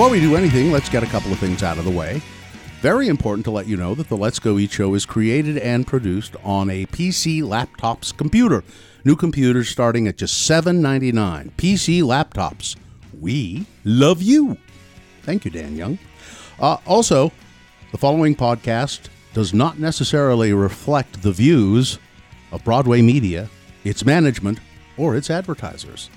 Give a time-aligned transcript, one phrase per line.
[0.00, 2.22] Before we do anything, let's get a couple of things out of the way.
[2.80, 5.86] Very important to let you know that the Let's Go Eat Show is created and
[5.86, 8.64] produced on a PC laptops computer.
[9.04, 11.50] New computers starting at just $7.99.
[11.50, 12.76] PC laptops.
[13.20, 14.56] We love you.
[15.20, 15.98] Thank you, Dan Young.
[16.58, 17.30] Uh, also,
[17.92, 21.98] the following podcast does not necessarily reflect the views
[22.52, 23.50] of Broadway Media,
[23.84, 24.60] its management,
[24.96, 26.08] or its advertisers.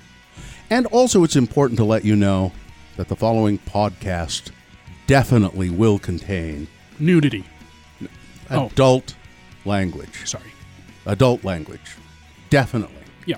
[0.69, 2.53] And also, it's important to let you know
[2.97, 4.51] that the following podcast
[5.07, 6.67] definitely will contain
[6.99, 7.43] Nudity.
[8.49, 8.67] Oh.
[8.67, 9.15] adult
[9.65, 10.27] language.
[10.27, 10.51] Sorry.
[11.05, 11.95] Adult language.
[12.49, 12.95] Definitely.
[13.25, 13.37] Yeah.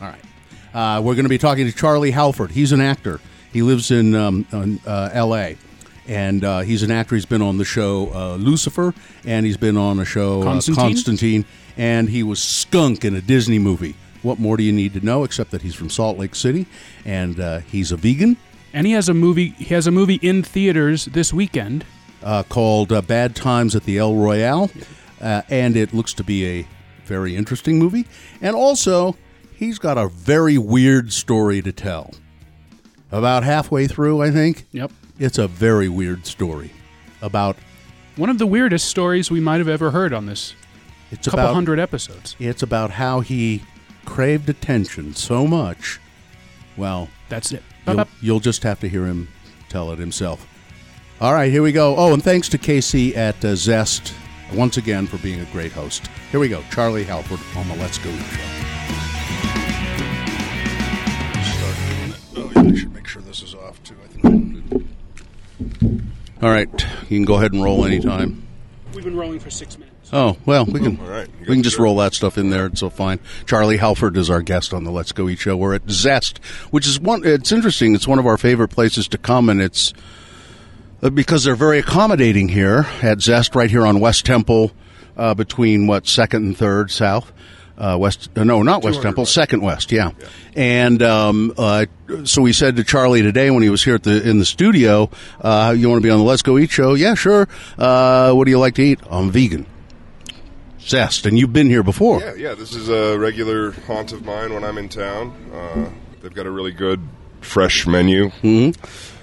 [0.00, 0.20] All right.
[0.74, 2.52] Uh, we're going to be talking to Charlie Halford.
[2.52, 3.20] He's an actor.
[3.52, 4.46] He lives in, um,
[4.86, 5.58] uh, L.A.
[6.08, 7.14] And uh, he's an actor.
[7.14, 10.82] He's been on the show uh, Lucifer, and he's been on a show Constantine?
[10.82, 11.44] Uh, Constantine,
[11.76, 13.94] and he was Skunk in a Disney movie.
[14.22, 16.66] What more do you need to know except that he's from Salt Lake City,
[17.04, 18.36] and uh, he's a vegan
[18.72, 19.50] And he has a movie.
[19.58, 21.84] He has a movie in theaters this weekend.
[22.22, 24.70] uh, called uh, Bad Times at the El Royale,
[25.20, 26.66] uh, and it looks to be a
[27.04, 28.06] very interesting movie.
[28.40, 29.16] And also,
[29.56, 32.14] he's got a very weird story to tell.
[33.10, 34.66] About halfway through, I think.
[34.72, 34.92] Yep.
[35.18, 36.70] It's a very weird story
[37.20, 37.56] about
[38.16, 40.54] One of the weirdest stories we might have ever heard on this
[41.10, 42.34] it's couple about hundred episodes.
[42.40, 43.62] it's about how he
[44.06, 46.00] craved attention so much.
[46.76, 47.62] Well, That's it.
[47.86, 49.28] You'll, you'll just have to hear him
[49.68, 50.46] tell it himself.
[51.20, 51.96] All right, here we go.
[51.96, 54.14] Oh, and thanks to Casey at uh, Zest
[54.52, 56.08] once again for being a great host.
[56.30, 56.62] Here we go.
[56.70, 58.42] Charlie Halford on the Let's Go Eat Show.
[61.42, 62.18] Start doing it.
[62.36, 63.96] Oh, yeah, I should make sure this is off too.
[64.02, 64.86] I think.
[66.42, 66.68] All right,
[67.02, 68.42] you can go ahead and roll anytime.
[68.94, 69.91] We've been rolling for six minutes.
[70.12, 71.28] Oh well, we can all right.
[71.40, 72.66] We can just roll that stuff in there.
[72.66, 73.18] It's so fine.
[73.46, 75.56] Charlie Halford is our guest on the Let's Go Eat show.
[75.56, 76.38] We're at Zest,
[76.70, 77.22] which is one.
[77.24, 77.94] It's interesting.
[77.94, 79.94] It's one of our favorite places to come, and it's
[81.02, 84.72] uh, because they're very accommodating here at Zest, right here on West Temple,
[85.16, 87.32] uh, between what Second and Third South.
[87.78, 90.10] Uh, west, uh, no, not West Temple, Second West, yeah.
[90.54, 91.86] And um, uh,
[92.24, 95.08] so we said to Charlie today when he was here at the in the studio,
[95.40, 97.48] uh, "You want to be on the Let's Go Eat show?" Yeah, sure.
[97.78, 99.00] Uh, what do you like to eat?
[99.10, 99.66] I'm vegan.
[100.86, 102.20] Zest, and you've been here before.
[102.20, 102.54] Yeah, yeah.
[102.54, 105.32] This is a regular haunt of mine when I'm in town.
[105.52, 105.88] Uh,
[106.20, 107.00] they've got a really good
[107.40, 108.30] fresh menu.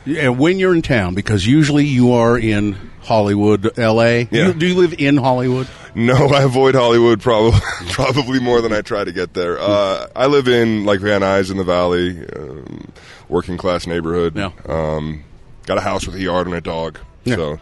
[0.05, 4.27] Yeah, when you're in town, because usually you are in Hollywood, L.A.
[4.31, 4.47] Yeah.
[4.47, 5.67] You- do you live in Hollywood?
[5.95, 7.59] No, I avoid Hollywood probably
[7.91, 9.59] probably more than I try to get there.
[9.59, 12.91] Uh, I live in like Van Nuys in the Valley, um,
[13.27, 14.35] working class neighborhood.
[14.35, 14.51] Yeah.
[14.67, 15.23] Um,
[15.65, 16.99] got a house with a yard and a dog.
[17.29, 17.35] Yeah.
[17.35, 17.59] So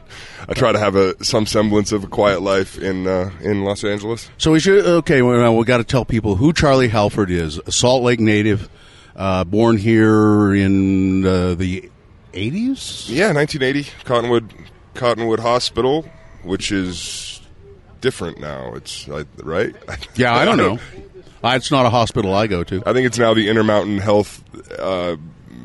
[0.47, 3.83] I try to have a some semblance of a quiet life in uh, in Los
[3.83, 4.29] Angeles.
[4.37, 5.21] So we should okay.
[5.21, 7.57] Well, we got to tell people who Charlie Halford is.
[7.59, 8.69] A Salt Lake native,
[9.15, 11.89] uh, born here in uh, the
[12.33, 13.09] '80s.
[13.09, 14.53] Yeah, 1980 Cottonwood
[14.93, 16.03] Cottonwood Hospital,
[16.43, 17.41] which is
[18.01, 18.73] different now.
[18.75, 19.75] It's like right.
[20.15, 20.79] Yeah, I don't know.
[21.43, 22.83] It's not a hospital I go to.
[22.85, 24.43] I think it's now the Intermountain Health.
[24.77, 25.17] Uh,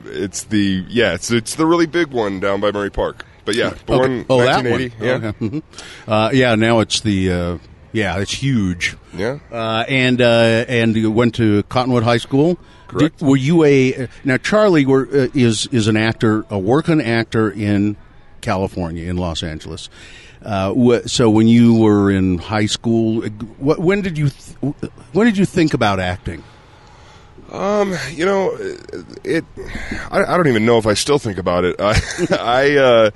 [0.04, 3.24] it's the yeah, it's it's the really big one down by Murray Park.
[3.44, 4.26] But yeah, born Okay.
[4.30, 4.72] Oh, that one.
[4.72, 5.04] 1980.
[5.04, 5.32] Yeah, Okay.
[5.46, 5.62] Mhm.
[6.06, 6.54] Uh, yeah.
[6.54, 7.58] Now it's the uh,
[7.92, 8.96] yeah, it's huge.
[9.16, 9.38] yeah.
[9.50, 12.58] Uh, and uh, and you went to Cottonwood High School.
[12.88, 13.18] Correct.
[13.18, 14.86] Did, were you a now Charlie?
[14.86, 17.96] Were uh, is is an actor, a working actor in
[18.40, 19.88] California, in Los Angeles.
[20.44, 25.26] Uh, wh- so when you were in high school, wh- when did you th- when
[25.26, 26.42] did you think about acting?
[27.52, 28.56] Um, you know,
[29.24, 29.44] it.
[30.10, 31.76] I, I don't even know if I still think about it.
[31.80, 33.10] I, I, uh,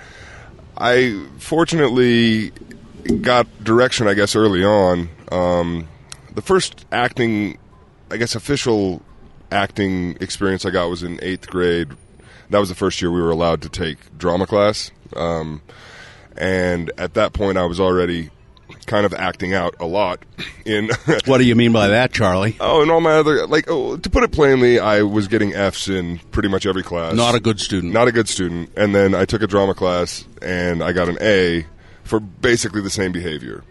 [0.77, 2.51] I fortunately
[3.23, 5.09] got direction, I guess, early on.
[5.33, 5.89] Um,
[6.35, 7.57] the first acting,
[8.11, 9.01] I guess, official
[9.51, 11.89] acting experience I got was in eighth grade.
[12.51, 14.91] That was the first year we were allowed to take drama class.
[15.15, 15.63] Um,
[16.37, 18.31] and at that point, I was already
[18.87, 20.25] kind of acting out a lot
[20.65, 20.91] in
[21.27, 22.57] What do you mean by that, Charlie?
[22.61, 25.89] Oh, and all my other like oh, to put it plainly, I was getting Fs
[25.89, 27.15] in pretty much every class.
[27.15, 27.93] Not a good student.
[27.93, 28.71] not a good student.
[28.77, 31.67] And then I took a drama class and I got an A
[32.05, 33.65] for basically the same behavior,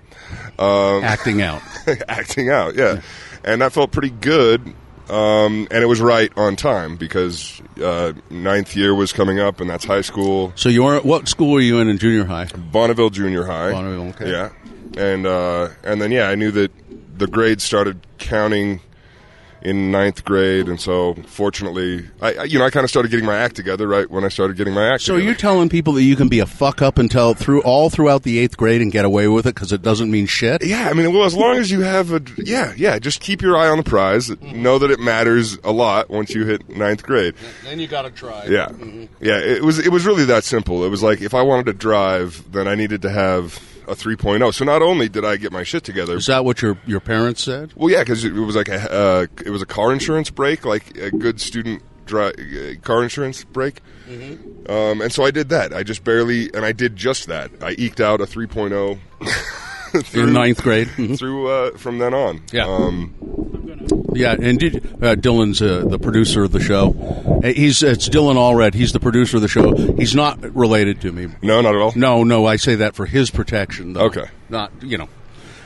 [0.60, 1.62] acting out.
[2.08, 2.75] acting out.
[2.75, 3.02] Yeah,
[3.44, 4.74] and that felt pretty good.
[5.08, 9.69] Um, and it was right on time because uh, ninth year was coming up, and
[9.69, 10.52] that's high school.
[10.56, 12.46] So you were what school were you in in junior high?
[12.46, 13.72] Bonneville Junior High.
[13.72, 14.31] Bonneville, okay.
[14.31, 14.50] Yeah,
[14.97, 16.71] and uh, and then yeah, I knew that
[17.18, 18.81] the grades started counting
[19.65, 23.25] in ninth grade, and so fortunately, I, I you know I kind of started getting
[23.25, 25.01] my act together right when I started getting my act.
[25.01, 25.25] So together.
[25.25, 28.38] you're telling people that you can be a fuck up until through all throughout the
[28.38, 30.63] eighth grade and get away with it because it doesn't mean shit.
[30.63, 33.57] Yeah, I mean, well, as long as you have a yeah, yeah, just keep your
[33.57, 34.30] eye on the prize.
[34.42, 37.33] Know that it matters a lot once you hit ninth grade.
[37.63, 38.45] Then you got to try.
[38.45, 38.69] Yeah,
[39.19, 39.39] yeah.
[39.39, 40.86] It was it was really that simple.
[40.86, 44.54] It was like if I wanted to drive, then I needed to have a 3.0.
[44.54, 47.44] So not only did I get my shit together, Is that what your your parents
[47.44, 47.74] said?
[47.76, 50.98] well, yeah, because it was like a uh, it was a car insurance break, like
[50.98, 53.82] a good student dri- uh, car insurance break.
[54.70, 55.74] Um, and so I did that.
[55.74, 57.52] I just barely, and I did just that.
[57.62, 59.00] I eked out a 3.0
[60.06, 60.88] through, In ninth grade.
[60.89, 61.18] Mhm.
[61.18, 62.42] through uh, from then on.
[62.51, 62.65] Yeah.
[62.68, 63.13] Um,
[64.13, 66.95] Yeah, and did, uh, Dylan's uh, the producer of the show.
[67.44, 68.74] Uh, He's it's Dylan Allred.
[68.74, 69.75] He's the producer of the show.
[69.97, 71.27] He's not related to me.
[71.42, 71.92] no, not at all.
[71.95, 73.94] No, no, I say that for his protection.
[73.94, 74.06] Though.
[74.06, 74.25] Okay.
[74.50, 75.09] not you know.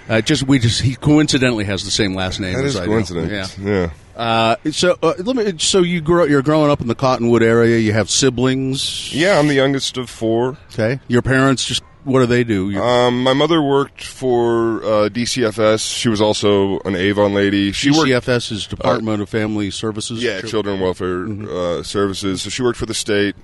[0.10, 2.56] Uh, just we just he coincidentally has the same last name.
[2.56, 2.92] That as is I do.
[2.92, 3.58] coincidence.
[3.60, 3.70] Yeah.
[3.70, 3.90] yeah.
[4.16, 5.54] Uh, so uh, let me.
[5.60, 6.24] So you grow.
[6.26, 7.78] You're growing up in the Cottonwood area.
[7.78, 9.14] You have siblings.
[9.14, 10.58] Yeah, I'm the youngest of four.
[10.74, 11.00] Okay.
[11.08, 12.78] Your parents just what do they do?
[12.82, 15.96] Um, my mother worked for uh, DCFS.
[15.98, 17.72] She was also an Avon lady.
[17.72, 20.22] She worked, CFS is Department of Family Services.
[20.22, 22.42] yeah, Chil- Children Welfare uh, Services.
[22.42, 23.36] So she worked for the state.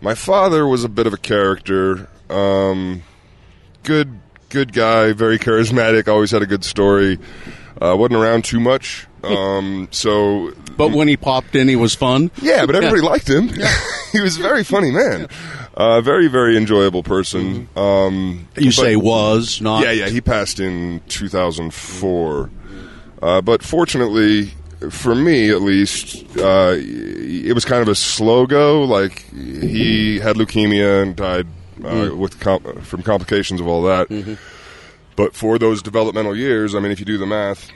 [0.00, 2.08] My father was a bit of a character.
[2.30, 3.02] Um,
[3.82, 4.18] good,
[4.48, 6.08] good guy, very charismatic.
[6.08, 7.18] Always had a good story.
[7.80, 9.06] Uh, wasn't around too much.
[9.24, 12.30] Um, so But when he popped in, he was fun.
[12.42, 13.48] Yeah, but everybody liked him.
[14.12, 15.28] he was a very funny man.
[15.76, 17.68] Uh, very, very enjoyable person.
[17.76, 19.82] Um, You say was not.
[19.84, 20.08] Yeah, yeah.
[20.08, 22.50] He passed in 2004.
[23.20, 24.52] Uh, but fortunately,
[24.90, 28.82] for me at least, uh, it was kind of a slow go.
[28.84, 31.46] Like he had leukemia and died
[31.84, 34.38] uh, with com- from complications of all that.
[35.16, 37.70] But for those developmental years, I mean, if you do the math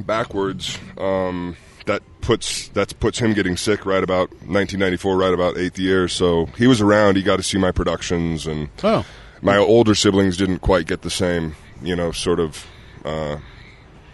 [0.00, 5.78] backwards, um, that puts that puts him getting sick right about 1994, right about eighth
[5.78, 6.08] year.
[6.08, 7.16] So he was around.
[7.16, 9.04] He got to see my productions, and Oh.
[9.42, 12.66] my older siblings didn't quite get the same, you know, sort of.
[13.04, 13.36] Uh,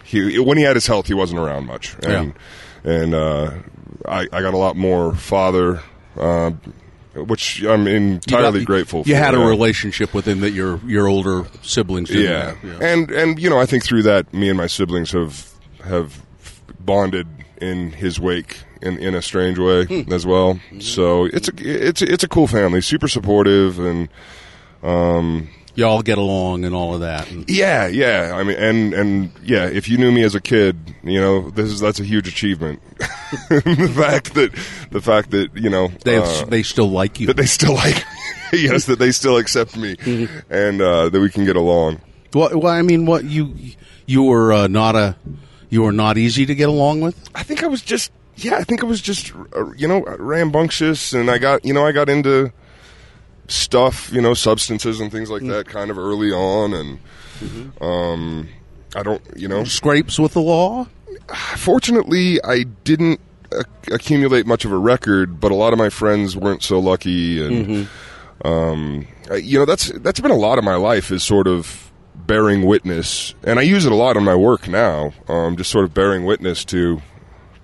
[0.03, 2.33] he when he had his health, he wasn't around much, and
[2.83, 3.51] and uh,
[4.05, 5.79] I, I got a lot more father,
[6.17, 6.51] uh,
[7.15, 9.03] which I'm You entirely got- grateful.
[9.05, 9.47] You for, had a yeah.
[9.47, 12.23] relationship with him that your your older siblings didn't.
[12.25, 12.55] Yeah.
[12.55, 12.81] have.
[12.81, 15.49] and and you know, I think through that, me and my siblings have
[15.85, 16.21] have
[16.85, 17.27] bonded
[17.61, 20.11] in his wake in in a strange way Hmm.
[20.13, 20.59] as well.
[20.79, 24.09] So it's a it's a, it's a cool family, super supportive, and
[24.83, 27.29] um, You all get along and all of that.
[27.31, 28.33] And yeah, yeah.
[28.35, 31.69] I mean, and and yeah, if you knew me as a kid, you know, this
[31.71, 32.81] is that's a huge achievement.
[33.49, 34.51] the fact that
[34.91, 37.27] the fact that you know they have, uh, they still like you.
[37.27, 38.03] that they still like.
[38.53, 40.39] yes, that they still accept me, Mm-hmm.
[40.53, 42.01] and uh, that we can get along.
[42.33, 43.53] Well, well, I mean, what you
[44.07, 45.15] you were uh, not a
[45.71, 47.15] you were not easy to get along with.
[47.33, 51.13] I think I was just yeah, I think I was just uh, you know rambunctious,
[51.13, 52.51] and I got you know I got into
[53.47, 56.99] stuff, you know, substances and things like that, kind of early on, and
[57.81, 58.47] um,
[58.95, 60.87] I don't, you know, Scrapes with the law.
[61.57, 63.19] fortunately, I didn't
[63.91, 67.87] accumulate much of a record, but a lot of my friends weren't so lucky, and
[68.45, 71.90] um, I- you know, that's that's been a lot of my life is sort of
[72.27, 75.13] bearing witness, and I use it a lot in my work now.
[75.27, 77.01] Um, just sort of bearing witness to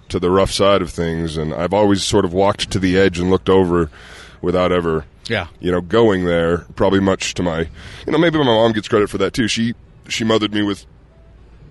[0.09, 3.19] to the rough side of things, and I've always sort of walked to the edge
[3.19, 3.89] and looked over
[4.41, 5.47] without ever Yeah.
[5.59, 6.59] you know, going there.
[6.75, 7.61] Probably much to my,
[8.05, 9.47] you know, maybe my mom gets credit for that too.
[9.49, 9.73] She
[10.07, 10.85] she mothered me with,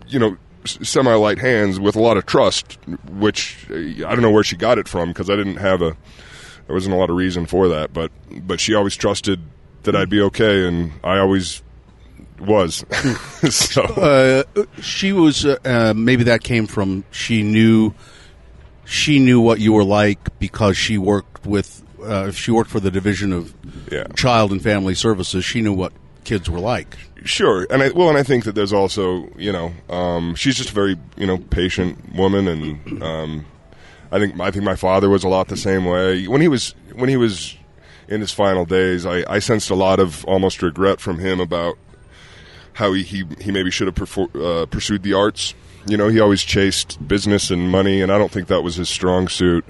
[0.09, 2.77] you know, semi light hands with a lot of trust,
[3.11, 5.97] which uh, I don't know where she got it from because I didn't have a,
[6.67, 8.11] there wasn't a lot of reason for that, but
[8.47, 9.41] but she always trusted
[9.85, 11.63] that I'd be okay, and I always
[12.41, 12.85] was.
[13.51, 14.43] so Uh,
[14.81, 17.95] she was uh, uh, maybe that came from she knew
[18.85, 22.91] she knew what you were like because she worked with uh, she worked for the
[22.91, 23.55] division of
[23.91, 24.05] Yeah.
[24.15, 25.45] child and family services.
[25.45, 25.93] She knew what
[26.25, 26.97] kids were like.
[27.25, 30.71] Sure, and I well, and I think that there's also you know um, she's just
[30.71, 33.47] a very you know patient woman, and um,
[34.13, 36.75] I think I think my father was a lot the same way when he was
[36.95, 37.57] when he was
[38.09, 39.05] in his final days.
[39.05, 41.77] I, I sensed a lot of almost regret from him about
[42.77, 45.55] how he he, he maybe should have perfor- uh, pursued the arts.
[45.89, 48.89] You know, he always chased business and money, and I don't think that was his
[48.89, 49.65] strong suit.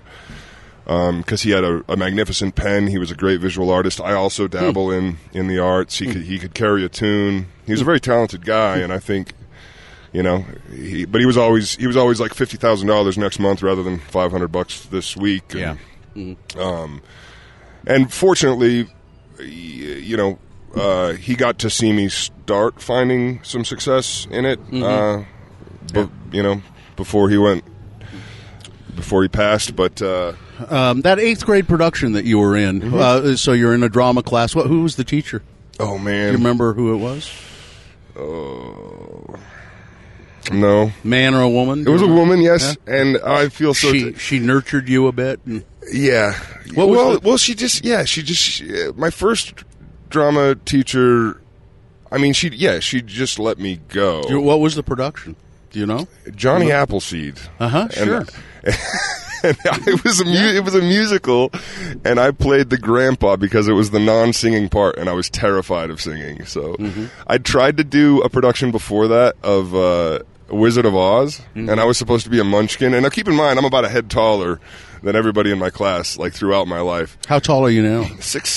[0.85, 4.01] Because he had a, a magnificent pen, he was a great visual artist.
[4.01, 5.99] I also dabble in, in the arts.
[5.99, 7.49] He could he could carry a tune.
[7.67, 9.33] He was a very talented guy, and I think,
[10.13, 13.41] you know, he, but he was always he was always like fifty thousand dollars next
[13.41, 15.55] month rather than five hundred bucks this week.
[16.15, 17.03] And, um,
[17.85, 18.87] and fortunately,
[19.41, 20.39] you know,
[20.77, 24.61] uh, he got to see me start finding some success in it.
[24.73, 25.25] Uh,
[25.93, 26.63] but you know,
[26.97, 27.65] before he went
[28.95, 29.75] before he passed.
[29.77, 30.33] But uh,
[30.69, 32.95] Um, that eighth grade production that you were in, Mm-hmm.
[33.33, 34.55] uh, so you're in a drama class.
[34.55, 35.43] What, who was the teacher?
[35.81, 37.31] oh Do man, you remember who it was?
[38.19, 39.35] Oh.
[40.53, 41.81] no, Man or a woman?
[41.81, 42.41] it was a woman.
[42.41, 43.93] Yes, and I feel so.
[43.93, 45.41] She she nurtured you a bit.
[45.45, 46.33] And, Yeah.
[46.75, 49.53] What well, the- well, she just yeah, she just she, my first
[50.09, 51.41] drama teacher.
[52.11, 54.23] I mean, she yeah, she just let me go.
[54.29, 55.37] You- what was the production?
[55.71, 56.07] Do you know?
[56.35, 57.39] Johnny Appleseed.
[57.61, 58.25] Uh-huh, And- sure.
[59.43, 61.51] and it was a mu- it was a musical,
[62.05, 65.91] and I played the grandpa because it was the non-singing part, and I was terrified
[65.91, 66.45] of singing.
[66.47, 67.07] So Mm-hmm.
[67.27, 71.69] I tried to do a production before that of uh, Wizard of Oz, Mm-hmm.
[71.69, 72.95] and I was supposed to be a Munchkin.
[72.95, 74.59] And now keep in mind, I'm about a head taller
[75.03, 77.19] than everybody in my class, like throughout my life.
[77.29, 78.05] How tall are you now?
[78.21, 78.51] Six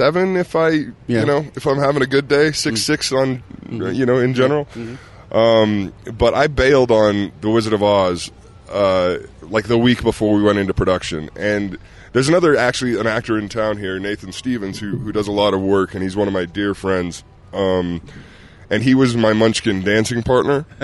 [0.00, 1.20] seven, if I Yeah.
[1.20, 4.66] you know if I'm having a good day, six six on you know in general.
[5.32, 8.30] Um, but I bailed on The Wizard of Oz
[8.70, 11.28] uh, like the week before we went into production.
[11.36, 11.76] And
[12.12, 15.54] there's another, actually, an actor in town here, Nathan Stevens, who, who does a lot
[15.54, 17.22] of work, and he's one of my dear friends.
[17.52, 18.00] Um,
[18.70, 20.64] and he was my Munchkin dancing partner.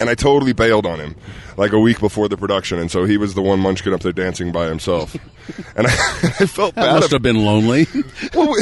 [0.00, 1.14] and I totally bailed on him
[1.56, 2.78] like a week before the production.
[2.78, 5.14] And so he was the one Munchkin up there dancing by himself.
[5.76, 5.90] and I,
[6.40, 6.94] I felt That bad.
[6.94, 7.86] must ab- have been lonely.
[8.34, 8.54] well,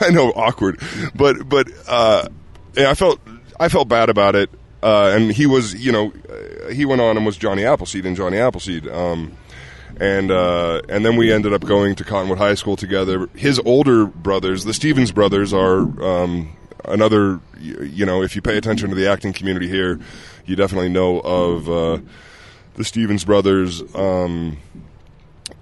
[0.00, 0.80] I know awkward,
[1.14, 2.28] but but uh,
[2.76, 3.20] yeah, I felt
[3.58, 4.50] I felt bad about it.
[4.82, 8.16] Uh, and he was, you know, uh, he went on and was Johnny Appleseed and
[8.16, 8.88] Johnny Appleseed.
[8.88, 9.36] Um,
[10.00, 13.28] and uh, and then we ended up going to Cottonwood High School together.
[13.36, 17.40] His older brothers, the Stevens brothers, are um, another.
[17.60, 20.00] You know, if you pay attention to the acting community here,
[20.46, 21.98] you definitely know of uh,
[22.74, 23.82] the Stevens brothers.
[23.94, 24.58] Um,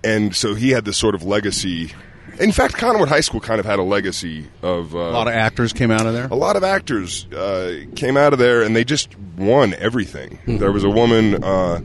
[0.02, 1.92] and so he had this sort of legacy.
[2.38, 5.34] In fact, Cottonwood High School kind of had a legacy of uh, a lot of
[5.34, 6.26] actors came out of there.
[6.30, 10.38] a lot of actors uh, came out of there and they just won everything.
[10.46, 11.80] There was a woman uh,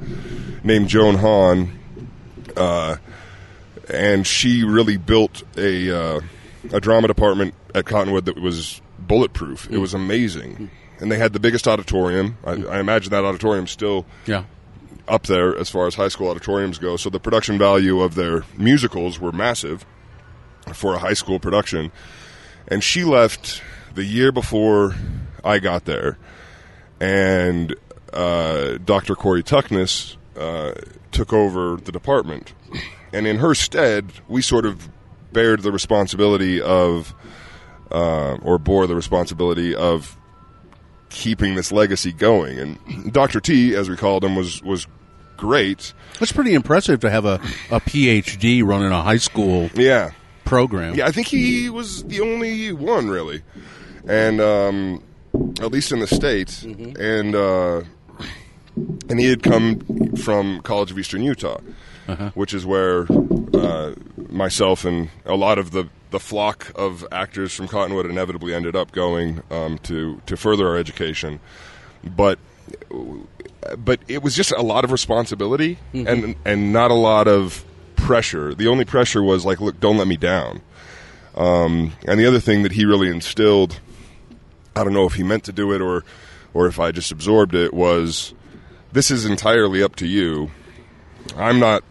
[0.64, 1.78] named Joan Hahn,
[2.56, 2.98] uh,
[3.90, 6.22] and she really built a uh,
[6.72, 9.70] a drama department at Cottonwood that was bulletproof.
[9.72, 10.70] It was amazing,
[11.00, 12.38] and they had the biggest auditorium.
[12.46, 14.44] I, I imagine that auditorium's still Yeah.
[15.08, 16.98] up there as far as high school auditoriums go.
[16.98, 19.86] So the production value of their musicals were massive
[20.74, 21.92] for a high school production.
[22.68, 23.62] And she left
[23.94, 24.96] the year before
[25.44, 26.18] I got there,
[27.00, 27.76] and
[28.14, 29.16] uh, Dr.
[29.16, 30.74] Corey Tuckness uh,
[31.12, 32.54] took over the department.
[33.14, 34.90] And in her stead, we sort of
[35.32, 37.14] bared the responsibility of,
[37.92, 40.18] uh, or bore the responsibility of
[41.10, 42.60] keeping this legacy going.
[42.60, 43.40] And Dr.
[43.40, 44.88] T, as we called him, was was
[45.38, 45.94] great.
[46.22, 47.36] It's pretty impressive to have a,
[47.70, 50.12] a PhD running a high school Yeah,
[50.46, 50.96] program.
[50.96, 51.06] yeah.
[51.08, 53.44] I think he was the only one really,
[54.08, 55.04] and um,
[55.60, 56.64] at least in the states.
[56.64, 57.82] And uh,
[59.10, 59.80] and he had come
[60.16, 61.60] from College of Eastern Utah,
[62.34, 63.06] which is where
[63.54, 63.94] uh,
[64.30, 68.94] myself and a lot of the the flock of actors from Cottonwood inevitably ended up
[68.94, 71.42] going um, to to further our education.
[72.06, 72.40] But
[73.78, 77.66] but it was just a lot of responsibility and and not a lot of
[77.98, 78.56] pressure.
[78.56, 80.62] The only pressure was like, look, don't let me down.
[81.36, 83.82] Um, and the other thing that he really instilled,
[84.74, 86.06] I don't know if he meant to do it or
[86.54, 88.34] or if I just absorbed it, was
[88.94, 90.50] this is entirely up to you.
[91.36, 91.84] I'm not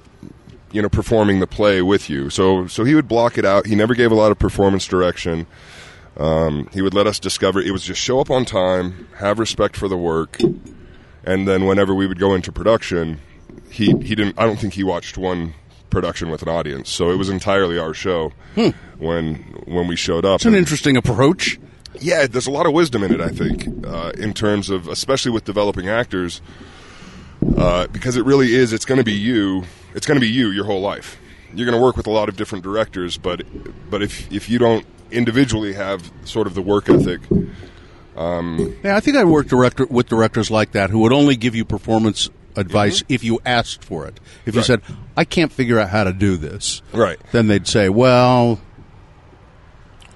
[0.75, 2.29] you know performing the play with you.
[2.29, 3.67] So so he would block it out.
[3.67, 5.47] He never gave a lot of performance direction.
[6.17, 7.61] Um, he would let us discover.
[7.61, 10.39] It was just show up on time, have respect for the work,
[11.25, 13.21] and then whenever we would go into production,
[13.71, 14.39] he he didn't.
[14.39, 15.55] I don't think he watched one
[15.91, 16.91] production with an audience.
[16.91, 18.33] So it was entirely our show
[18.99, 20.37] when when we showed up.
[20.37, 21.59] It's an interesting approach.
[22.01, 23.21] yeah, there's a lot of wisdom in it.
[23.21, 26.41] I think, uh, in terms of especially with developing actors,
[27.57, 28.73] uh, because it really is.
[28.73, 29.65] It's going to be you.
[29.95, 31.19] It's going to be you your whole life.
[31.55, 33.43] You're going to work with a lot of different directors, but
[33.91, 37.21] but if if you don't individually have sort of the work ethic,
[38.17, 41.65] Yeah, I think I worked director with directors like that who would only give you
[41.65, 44.19] performance advice if you asked for it.
[44.47, 44.67] If you Mm-hmm.
[44.67, 44.83] Said,
[45.17, 47.19] "I can't figure out how to do this," Right.
[47.33, 48.61] Then they'd say, "Well,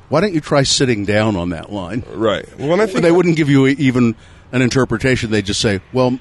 [0.08, 2.46] why don't you try sitting down on that line?" right?
[2.58, 4.16] Well, I think they wouldn't give you even
[4.52, 5.30] an interpretation.
[5.30, 6.18] They'd just say, "Well,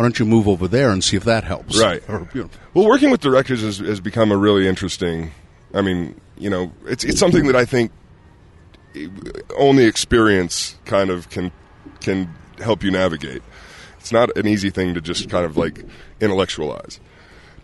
[0.00, 2.02] why don't you move over there and see if that helps?" Right.
[2.08, 5.30] Or, you know, Well, working with directors has, has become a really interesting.
[5.74, 7.92] I mean, you know, it's it's something that I think
[9.58, 11.52] only experience kind of can
[12.00, 13.42] can help you navigate.
[13.98, 15.84] It's not an easy thing to just kind of like
[16.18, 16.98] intellectualize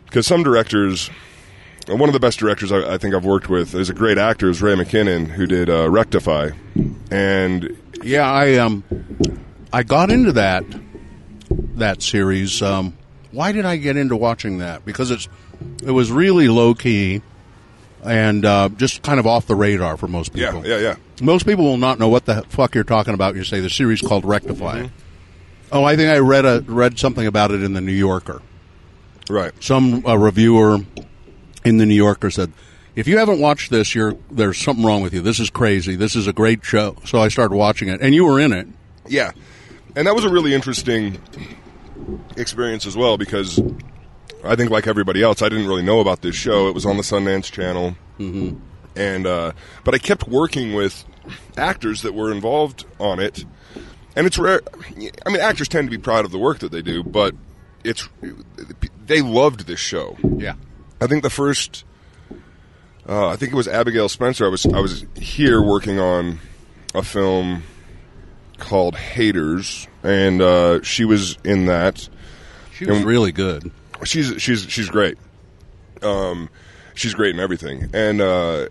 [0.04, 1.08] because some directors.
[1.88, 4.50] One of the best directors I, I think I've worked with is a great actor,
[4.50, 6.50] is Ray McKinnon, who did uh, Rectify,
[7.10, 8.82] and yeah, I um,
[9.72, 10.64] I got into that
[11.76, 12.96] that series um,
[13.32, 14.84] why did I get into watching that?
[14.84, 15.28] Because it's
[15.82, 17.22] it was really low key
[18.02, 20.66] and uh, just kind of off the radar for most people.
[20.66, 20.80] yeah, yeah.
[20.80, 20.96] yeah.
[21.20, 23.36] Most people will not know what the fuck you're talking about.
[23.36, 24.82] You say the series called Rectify.
[24.82, 24.94] Mm-hmm.
[25.72, 28.42] Oh, I think I read a read something about it in the New Yorker.
[29.28, 29.52] Right.
[29.62, 30.78] Some uh, reviewer
[31.64, 32.52] in the New Yorker said,
[32.94, 35.20] "If you haven't watched this, you're there's something wrong with you.
[35.20, 35.96] This is crazy.
[35.96, 38.68] This is a great show." So I started watching it, and you were in it.
[39.08, 39.32] Yeah,
[39.96, 41.18] and that was a really interesting
[42.36, 43.60] experience as well because
[44.44, 46.68] I think, like everybody else, I didn't really know about this show.
[46.68, 48.58] It was on the Sundance Channel, mm-hmm.
[48.94, 51.04] and uh, but I kept working with
[51.56, 53.44] actors that were involved on it,
[54.14, 54.62] and it's rare.
[55.24, 57.34] I mean, actors tend to be proud of the work that they do, but
[57.82, 58.08] it's
[59.06, 60.16] they loved this show.
[60.36, 60.54] Yeah.
[61.00, 61.84] I think the first,
[63.08, 64.46] uh, I think it was Abigail Spencer.
[64.46, 66.38] I was I was here working on
[66.94, 67.62] a film
[68.58, 72.08] called Haters, and uh, she was in that.
[72.74, 73.70] She was And- really good.
[74.04, 75.16] She's she's she's great.
[76.02, 76.50] Um,
[76.94, 78.68] she's great in everything, and uh,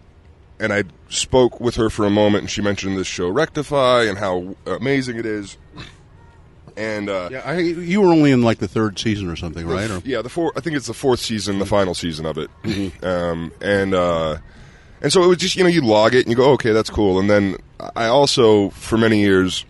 [0.60, 4.18] and I spoke with her for a moment, and she mentioned this show Rectify and
[4.18, 5.58] how amazing it is.
[6.78, 9.90] And uh, Yeah, I, you were only in like the third season or something, right?
[9.90, 10.52] Or, Yeah, the four.
[10.56, 12.50] I think it's the fourth season, the final season of it.
[13.04, 14.38] Um, and uh,
[15.02, 16.90] and so it was just you know you log it and you go okay that's
[16.90, 17.20] cool.
[17.20, 17.58] And then
[17.96, 19.66] I also for many years,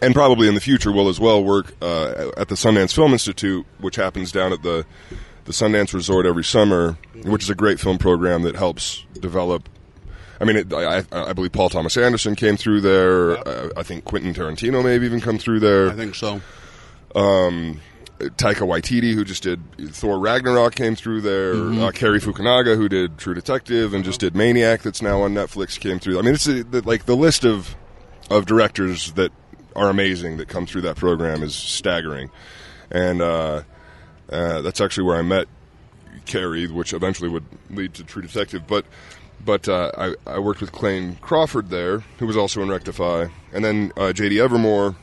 [0.00, 3.66] and probably in the future will as well work uh, at the Sundance Film Institute,
[3.78, 4.84] which happens down at the
[5.44, 9.68] the Sundance Resort every summer, which is a great film program that helps develop.
[10.40, 13.36] I mean, it, I, I I believe Paul Thomas Anderson came through there.
[13.46, 15.90] Uh, I think Quentin Tarantino may have even come through there.
[15.90, 16.40] I think so.
[18.30, 19.60] Taika Waititi, who just did
[19.90, 21.54] Thor Ragnarok, came through there.
[21.54, 25.78] Uh, Cary Fukunaga, who did True Detective and just did Maniac, that's now on Netflix,
[25.78, 26.18] came through.
[26.18, 27.76] I mean, it's a, the, like the list of
[28.30, 29.32] of directors that
[29.74, 32.30] are amazing that come through that program is staggering,
[32.90, 33.62] and uh,
[34.30, 35.48] uh, that's actually where I met
[36.26, 38.66] Cary, which eventually would lead to True Detective.
[38.66, 38.84] But
[39.44, 43.64] but uh, I, I worked with Clayne Crawford there, who was also in Rectify, and
[43.64, 44.40] then uh, J.D.
[44.40, 44.96] Evermore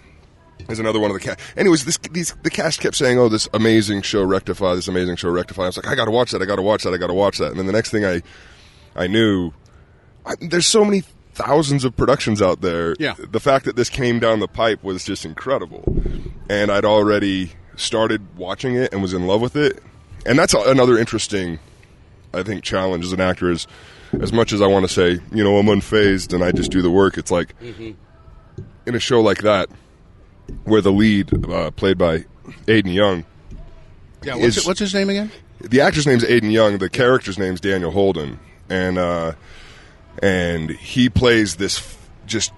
[0.68, 1.40] is another one of the cast.
[1.56, 5.30] Anyways, this these the cast kept saying, "Oh, this amazing show Rectify, this amazing show
[5.30, 6.42] Rectify." I was like, "I got to watch that.
[6.42, 6.94] I got to watch that.
[6.94, 8.22] I got to watch that." And then the next thing I
[8.96, 9.52] I knew,
[10.26, 12.96] I, there's so many thousands of productions out there.
[13.00, 13.16] Yeah.
[13.18, 15.84] The fact that this came down the pipe was just incredible,
[16.50, 19.82] and I'd already started watching it and was in love with it.
[20.26, 21.60] And that's a- another interesting,
[22.34, 23.68] I think, challenge as an actor is.
[24.22, 26.82] As much as I want to say, you know, I'm unfazed and I just do
[26.82, 27.92] the work, it's like mm-hmm.
[28.88, 29.70] in a show like that,
[30.64, 32.26] where the lead, uh, played by
[32.68, 33.26] Aden Young,
[34.24, 35.32] Yeah, what's, Is- it- what's his name again?
[35.62, 36.78] the actor's name's Aden Young.
[36.78, 39.34] The character's name's Daniel Holden, and uh,
[40.22, 42.52] and he plays this f- just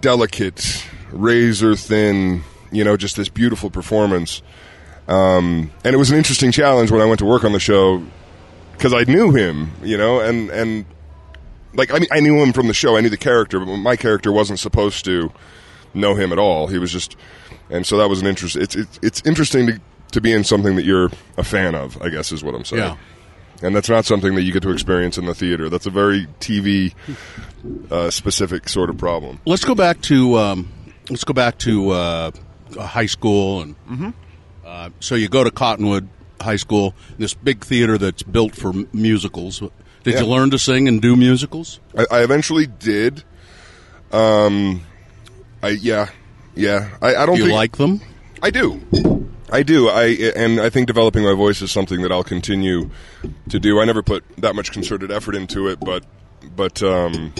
[0.00, 4.42] delicate, razor thin, you know, just this beautiful performance.
[5.08, 8.02] Um, and it was an interesting challenge when I went to work on the show
[8.72, 10.84] because I knew him, you know, and and
[11.74, 12.96] like I mean, I knew him from the show.
[12.96, 15.32] I knew the character, but my character wasn't supposed to
[15.94, 16.66] know him at all.
[16.66, 17.16] He was just,
[17.70, 18.56] and so that was an interest.
[18.56, 19.80] It's it's, it's interesting to
[20.12, 22.00] to be in something that you're a fan of.
[22.02, 22.82] I guess is what I'm saying.
[22.82, 22.96] Yeah.
[23.62, 25.68] And that's not something that you get to experience in the theater.
[25.70, 26.92] That's a very TV
[27.90, 29.40] uh, specific sort of problem.
[29.46, 30.68] Let's go back to um,
[31.08, 32.30] let's go back to uh,
[32.78, 34.12] high school and
[34.66, 36.08] uh, so you go to Cottonwood
[36.40, 39.60] High School, this big theater that's built for m- musicals.
[40.02, 40.20] Did Yeah.
[40.20, 41.80] you learn to sing and do musicals?
[41.96, 43.22] I, I eventually did.
[44.12, 44.82] Um,
[45.64, 46.10] I yeah,
[46.54, 46.90] yeah.
[47.00, 48.02] I, I don't Do you think like them?
[48.42, 48.82] I do.
[49.50, 49.88] I do.
[49.88, 50.04] I
[50.36, 52.90] and I think developing my voice is something that I'll continue
[53.48, 53.80] to do.
[53.80, 56.04] I never put that much concerted effort into it, but
[56.54, 57.32] but um,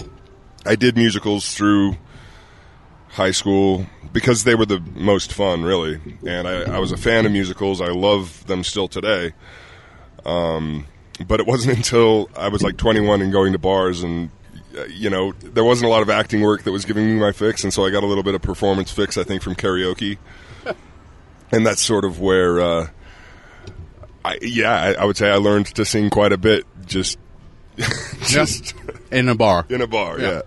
[0.65, 1.97] I did musicals through
[3.09, 6.01] high school because they were the most fun, really.
[6.25, 7.79] And I, I was a fan of musicals.
[7.79, 9.33] I love them still today.
[10.25, 10.87] Um,
[11.27, 14.31] but it wasn't until I was like 21 and going to bars and
[14.89, 17.63] you know there wasn't a lot of acting work that was giving me my fix,
[17.63, 19.17] and so I got a little bit of performance fix.
[19.17, 20.17] I think from karaoke
[21.51, 22.87] and that's sort of where uh,
[24.23, 27.17] I yeah I, I would say I learned to sing quite a bit just
[28.23, 28.73] just
[29.11, 29.65] In a bar.
[29.69, 30.41] in a bar yeah.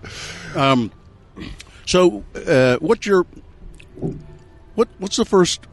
[0.54, 0.90] Um,
[1.86, 3.26] so, uh, what's your
[4.74, 4.88] what?
[4.98, 5.66] What's the first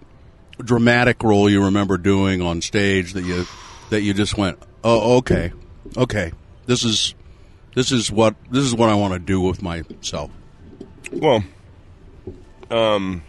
[0.59, 3.45] dramatic role you remember doing on stage that you
[3.89, 5.51] that you just went, oh, okay,
[5.97, 6.31] okay,
[6.65, 7.15] this is
[7.75, 10.31] this is what this is what I want to do with myself.
[11.11, 11.43] well
[12.71, 13.21] um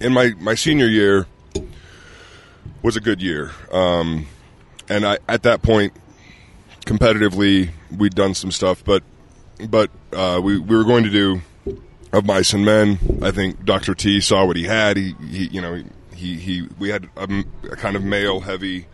[0.00, 1.26] in my my senior year
[2.82, 4.26] was a good year um
[4.88, 5.92] and I at that point
[6.86, 9.02] competitively we'd done some stuff but
[9.68, 11.40] but uh, we we were going to do
[12.12, 12.98] of mice and men.
[13.22, 13.94] I think Dr.
[13.94, 14.96] T saw what he had.
[14.96, 15.82] He, he you know
[16.14, 17.26] he, he we had a
[17.76, 18.86] kind of male heavy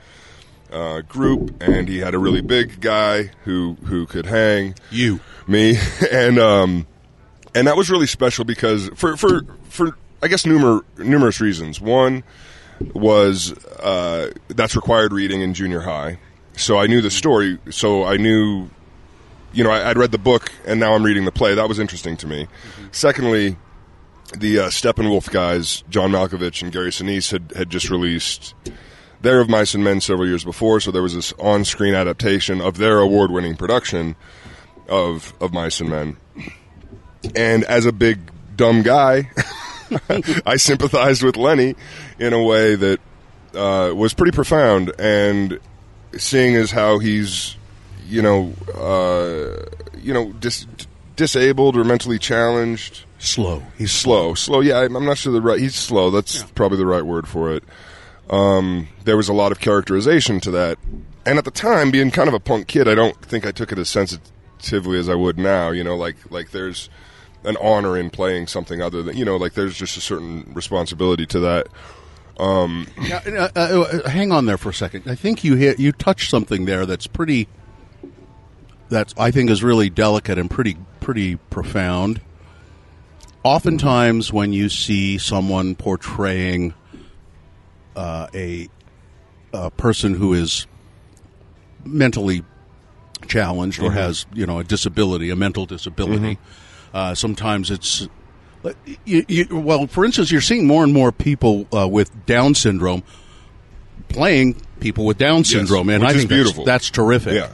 [0.72, 5.20] uh, group, and he had a really big guy who who could hang You.
[5.46, 5.76] me,
[6.12, 6.86] and um,
[7.54, 11.80] and that was really special because for for for I guess numer- numerous reasons.
[11.80, 12.22] One
[12.94, 16.18] was uh, that's required reading in junior high,
[16.56, 18.70] so I knew the story, so I knew,
[19.52, 21.54] you know, I, I'd read the book, and now I'm reading the play.
[21.54, 22.46] That was interesting to me.
[22.92, 23.56] Secondly.
[24.38, 28.54] The uh, Steppenwolf guys, John Malkovich and Gary Sinise, had, had just released
[29.22, 32.78] their of Mice and Men several years before, so there was this on-screen adaptation of
[32.78, 34.16] their award-winning production
[34.88, 36.16] of of Mice and Men.
[37.34, 38.18] And as a big
[38.56, 39.30] dumb guy,
[40.46, 41.74] I sympathized with Lennie
[42.18, 43.00] in a way that
[43.54, 44.92] uh, was pretty profound.
[44.98, 45.58] And
[46.16, 47.56] seeing as how he's,
[48.06, 49.66] you know, uh,
[49.98, 50.66] you know, dis-
[51.16, 53.62] disabled or mentally challenged, Slow.
[53.76, 54.34] he's slow.
[54.34, 54.78] Slow, yeah.
[54.80, 55.60] I'm I'm not sure the right.
[55.60, 56.10] He's slow.
[56.10, 57.62] That's probably the right word for it.
[58.30, 60.78] Um, there was a lot of characterization to that,
[61.26, 63.72] and at the time, being kind of a punk kid, I don't think I took
[63.72, 65.70] it as sensitively as I would now.
[65.70, 66.88] You know, like like there's
[67.44, 71.26] an honor in playing something other than you know, like there's just a certain responsibility
[71.26, 71.66] to that.
[73.02, 75.04] Yeah, uh, uh, uh, hang on there for a second.
[75.06, 77.48] I think you hit you touched something there that's pretty.
[78.88, 82.20] That's I think is really delicate and pretty pretty profound.
[83.42, 86.74] Oftentimes, when you see someone portraying
[87.96, 88.68] uh, a
[89.52, 90.66] a person who is
[91.84, 92.42] mentally
[93.26, 96.38] challenged or has you know a disability, a mental disability,
[96.94, 98.08] uh, sometimes it's
[99.04, 103.02] you, you, well, for instance, you're seeing more and more people uh, with Down syndrome
[104.08, 107.34] playing people with Down syndrome, and which I is think that's- That's, terrific.
[107.34, 107.48] Yeah.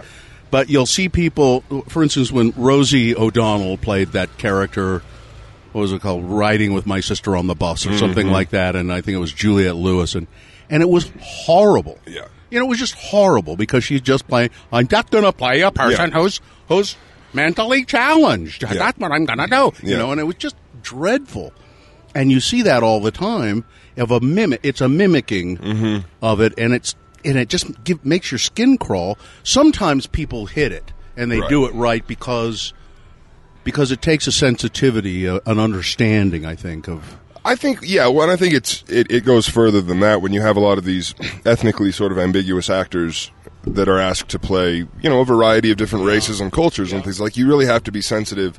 [0.50, 5.02] But you'll see people, for instance, when Rosie O'Donnell played that character,
[5.76, 7.98] what was it called, Riding with My Sister on the Bus or Mm-hmm.
[7.98, 10.26] something like that, and I think it was Juliette Lewis, and
[10.70, 11.98] and it was horrible.
[12.06, 12.24] Yeah.
[12.50, 14.50] You know, it was just horrible because she's just playing.
[14.72, 16.18] I'm not going to play a person Yeah.
[16.18, 16.96] who's who's
[17.34, 18.62] mentally challenged.
[18.62, 18.72] Yeah.
[18.72, 19.86] That's what I'm going to do.
[19.86, 21.52] You know, and it was just dreadful.
[22.14, 23.64] And you see that all the time
[23.98, 24.60] of a mimic.
[24.62, 26.06] It's a mimicking Mm-hmm.
[26.22, 29.18] of it, and it's and it just give, makes your skin crawl.
[29.42, 31.50] Sometimes people hit it, and they Right.
[31.50, 32.72] do it right because
[33.66, 36.46] because it takes a sensitivity, a, an understanding.
[36.46, 39.80] I think of I think yeah, well, and I think it's it, it goes further
[39.80, 43.30] than that when you have a lot of these ethnically sort of ambiguous actors
[43.64, 47.02] that are asked to play, you know, a variety of different races and cultures and
[47.02, 48.56] things like you really have to be sensitive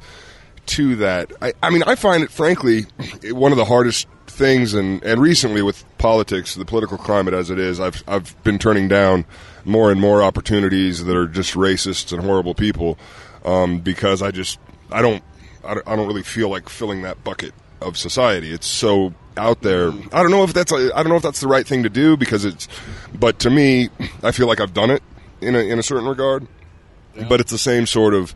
[0.66, 1.32] to that.
[1.42, 2.86] I, I mean, I find it frankly
[3.32, 7.60] one of the hardest things and and recently with politics, the political climate as it
[7.60, 9.26] is, I've I've been turning down
[9.64, 12.98] more and more opportunities that are just racists and horrible people
[13.46, 14.60] um, because I just
[14.92, 15.24] I don't
[15.64, 18.52] I don't, I don't really feel like filling that bucket of society.
[18.52, 19.90] It's so out there.
[19.90, 21.90] I don't know if that's a, I don't know if that's the right thing to
[21.90, 22.68] do because it's.
[23.14, 23.90] But to me,
[24.24, 25.04] I feel like I've done it
[25.42, 26.48] in a in a certain regard.
[27.30, 28.36] But it's the same sort of.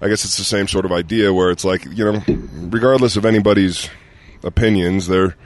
[0.00, 2.22] I guess it's the same sort of idea where it's like you know,
[2.54, 3.88] regardless of anybody's
[4.42, 5.36] opinions, they're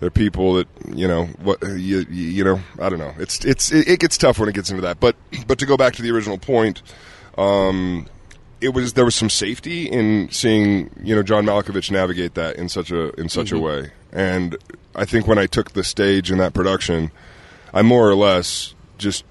[0.00, 3.14] they're people that you know what you you you know I don't know.
[3.18, 5.00] It's it's it, it gets tough when it gets into that.
[5.00, 6.82] But but to go back to the original point,
[7.38, 8.06] um,
[8.60, 12.68] it was there was some safety in seeing you know John Malkovich navigate that in
[12.68, 13.64] such a in such a mm-hmm.
[13.64, 14.56] way, and
[14.94, 17.10] I think when I took the stage in that production,
[17.72, 19.24] I more or less just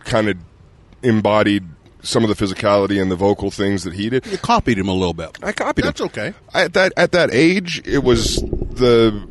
[0.00, 0.36] kind of
[1.02, 1.64] embodied
[2.02, 4.24] some of the physicality and the vocal things that he did.
[4.26, 5.38] you copied him a little bit.
[5.42, 6.06] I copied That's him.
[6.06, 6.34] okay.
[6.54, 9.28] At that at that age, it was the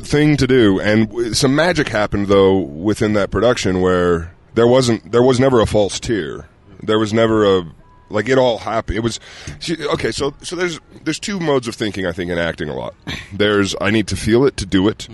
[0.00, 5.22] thing to do, and some magic happened though within that production where there wasn't there
[5.22, 6.48] was never a false tear.
[6.82, 7.72] There was never a
[8.10, 8.96] like it all happened.
[8.96, 9.20] It was
[9.60, 10.10] see, okay.
[10.12, 12.94] So so there's there's two modes of thinking I think in acting a lot.
[13.32, 15.08] There's I need to feel it to do it,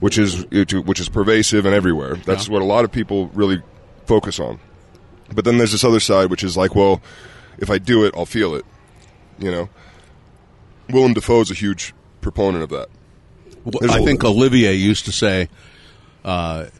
[0.00, 2.16] which is which is pervasive and everywhere.
[2.16, 3.62] That's what a lot of people really
[4.06, 4.58] focus on.
[5.34, 7.00] But then there's this other side, which is like, well,
[7.58, 8.64] if I do it, I'll feel it.
[9.38, 9.68] You know,
[10.90, 12.88] Willem Dafoe's a huge proponent of that.
[13.64, 15.48] Well, There's I a- think Olivier used to say
[16.24, 16.70] uh, he.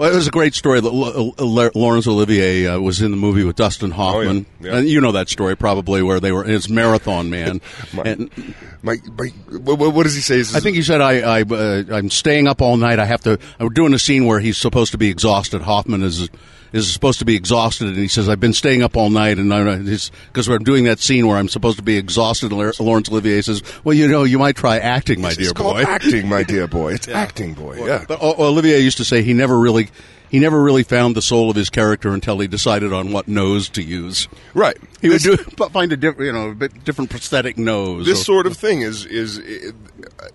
[0.00, 3.18] Well, it was a great story that L- L- Laurence Olivier uh, was in the
[3.18, 4.78] movie with Dustin Hoffman, Oh, yeah.
[4.78, 6.42] and you know that story probably, where they were.
[6.48, 7.60] It's Marathon Man,
[7.92, 9.26] My- and My, my
[9.74, 10.36] what, does he say?
[10.38, 12.98] Is I think he said, "I, I uh, I'm staying up all night.
[12.98, 15.60] I have to." I'm doing a scene where he's supposed to be exhausted.
[15.60, 16.30] Hoffman is
[16.72, 19.48] is supposed to be exhausted, and he says, "I've been staying up all night," and
[19.50, 22.52] because we're doing that scene where I'm supposed to be exhausted.
[22.52, 25.82] And Laurence Olivier says, "Well, you know, you might try acting, my It's dear boy."
[25.82, 26.94] acting, my dear boy.
[26.94, 27.84] It's acting, boy.
[27.86, 28.04] Yeah.
[28.06, 29.88] But O- Olivier used to say he never really
[30.30, 33.68] he never really found the soul of his character until he decided on what nose
[33.70, 34.28] to use.
[34.54, 34.76] Right.
[35.02, 38.06] He This- would do find a different, you know, a bit different prosthetic nose.
[38.06, 39.74] this or- sort of thing is is it,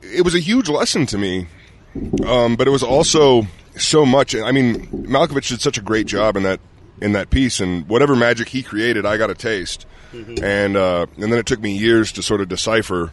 [0.01, 1.47] it was a huge lesson to me,
[2.25, 4.35] um, but it was also so much.
[4.35, 6.59] I mean, Malkovich did such a great job in that
[7.01, 9.85] in that piece, and whatever magic he created, I got a taste,
[10.41, 13.11] and uh, and then it took me years to sort of decipher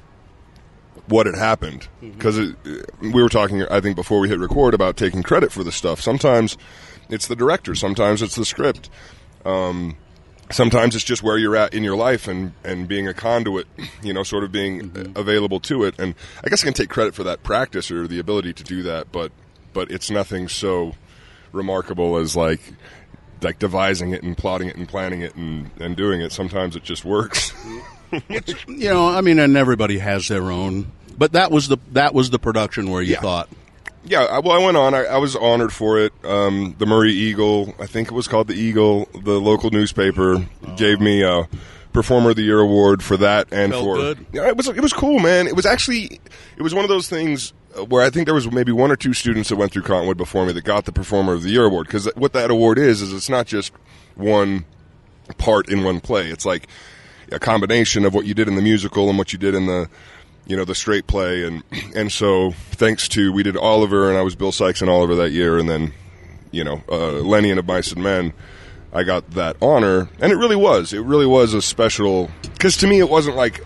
[1.08, 1.88] what had happened.
[2.00, 2.38] Because
[3.00, 6.00] we were talking i think before we hit record about taking credit for the stuff.
[6.00, 6.56] Sometimes
[7.08, 7.74] it's the director.
[7.74, 8.88] Sometimes it's the script.
[9.44, 9.96] Um,
[10.50, 13.66] sometimes it's just where you're at in your life and, and being a conduit,
[14.02, 15.94] you know, sort of being available to it.
[15.98, 18.82] And I guess I can take credit for that practice or the ability to do
[18.84, 19.32] that, but
[19.72, 20.94] but it's nothing so
[21.52, 22.60] remarkable as like
[23.42, 26.30] like devising it and plotting it and planning it and, and doing it.
[26.32, 27.52] Sometimes it just works.
[28.68, 30.90] you know, I mean, and everybody has their own.
[31.18, 33.20] But that was the that was the production where you Yeah.
[33.20, 33.48] thought,
[34.04, 34.94] Yeah, I, well, I went on.
[34.94, 36.12] I, I was honored for it.
[36.24, 41.00] Um, the Murray Eagle, I think it was called the Eagle, the local newspaper, gave
[41.00, 41.48] me a
[41.92, 44.26] Performer of the Year award for that and Felt for good.
[44.32, 45.46] yeah, it was it was cool, man.
[45.46, 46.20] It was actually
[46.56, 47.52] it was one of those things
[47.88, 50.46] where I think there was maybe one or two students that went through Cottonwood before
[50.46, 53.12] me that got the Performer of the Year award because what that award is is
[53.12, 53.72] it's not just
[54.14, 54.64] one
[55.38, 56.28] part in one play.
[56.28, 56.68] It's like
[57.30, 59.88] a combination of what you did in the musical and what you did in the
[60.46, 61.44] you know the straight play.
[61.44, 61.62] And
[61.96, 65.30] and so thanks to we did Oliver and I was Bill Sikes and Oliver that
[65.30, 65.58] year.
[65.58, 65.92] And then
[66.50, 68.32] you know uh, Lennie and of Mice and Men
[68.92, 70.08] I got that honor.
[70.20, 70.92] And it really was.
[70.92, 73.64] It really was a special because to me it wasn't like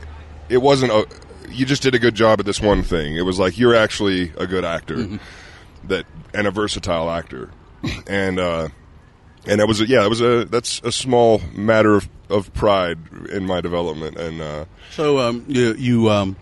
[0.48, 1.06] it wasn't a
[1.50, 4.32] you just did a good job at this one thing it was like you're actually
[4.38, 5.18] a good actor
[5.84, 6.04] that
[6.34, 7.50] and a versatile actor
[8.06, 8.68] and uh
[9.46, 12.98] and it was a, yeah it was a that's a small matter of, of pride
[13.30, 16.36] in my development and uh so um, you you um,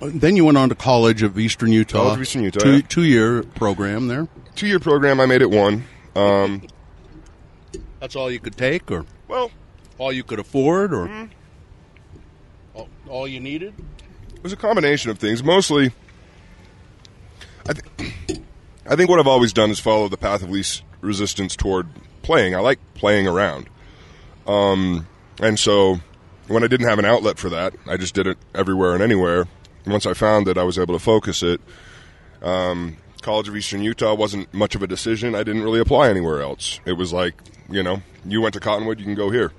[0.00, 2.82] then you went on to College of Eastern Utah, College of Eastern Utah, two yeah.
[2.88, 4.26] two year program there.
[4.56, 5.84] two year program I made it one
[6.16, 6.66] um
[8.00, 9.50] That's all you could take, or well
[9.98, 11.06] all you could afford, or
[12.74, 12.82] Mm-hmm.
[13.08, 13.74] all you needed.
[14.42, 15.40] It was a combination of things.
[15.40, 15.92] Mostly,
[17.68, 18.12] I, th-
[18.90, 21.86] I think what I've always done is follow the path of least resistance toward
[22.22, 22.56] playing.
[22.56, 23.68] I like playing around.
[24.48, 25.06] Um,
[25.40, 26.00] and so
[26.48, 29.42] when I didn't have an outlet for that, I just did it everywhere and anywhere.
[29.84, 31.60] And once I found that I was able to focus it,
[32.42, 35.36] um, College of Eastern Utah wasn't much of a decision.
[35.36, 36.80] I didn't really apply anywhere else.
[36.84, 37.34] It was like,
[37.70, 39.52] you know, you went to Cottonwood, you can go here.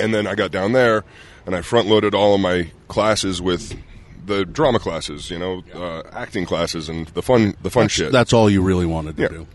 [0.00, 1.04] And then I got down there
[1.46, 3.80] and I front loaded all of my classes with
[4.28, 8.12] the drama classes, you know, uh, acting classes and the fun, the fun shit.
[8.12, 9.28] That's all you really wanted to Yeah.
[9.28, 9.46] do.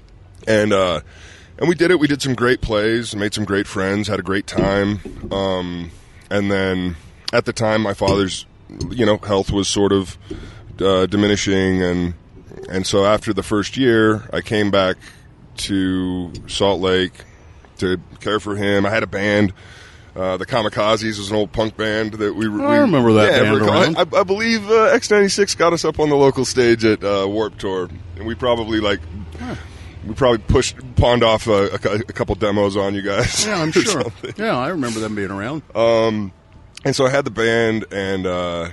[0.47, 0.99] and uh,
[1.57, 1.99] and we did it.
[1.99, 4.99] We did some great plays, made some great friends, had a great time.
[5.31, 5.91] Um,
[6.29, 6.95] and then
[7.31, 8.45] at the time, my father's,
[8.89, 10.17] you know, health was sort of
[10.81, 12.13] uh, diminishing, and
[12.69, 14.97] and so after the first year, I came back
[15.57, 17.13] to Salt Lake
[17.77, 18.85] to care for him.
[18.85, 19.53] I had a band.
[20.15, 22.47] Uh, the Kamikazes was an old punk band that we.
[22.47, 23.97] we I remember that yeah, band around.
[23.97, 27.57] I, I believe uh, X96 got us up on the local stage at uh, Warp
[27.57, 28.99] Tour, and we probably like
[30.05, 33.45] we probably pushed pawned off a, a, a couple demos on you guys.
[33.45, 33.85] Yeah, I'm sure.
[33.85, 34.33] something.
[34.37, 35.63] Yeah, I remember them being around.
[36.85, 38.69] And so I had the band, and uh,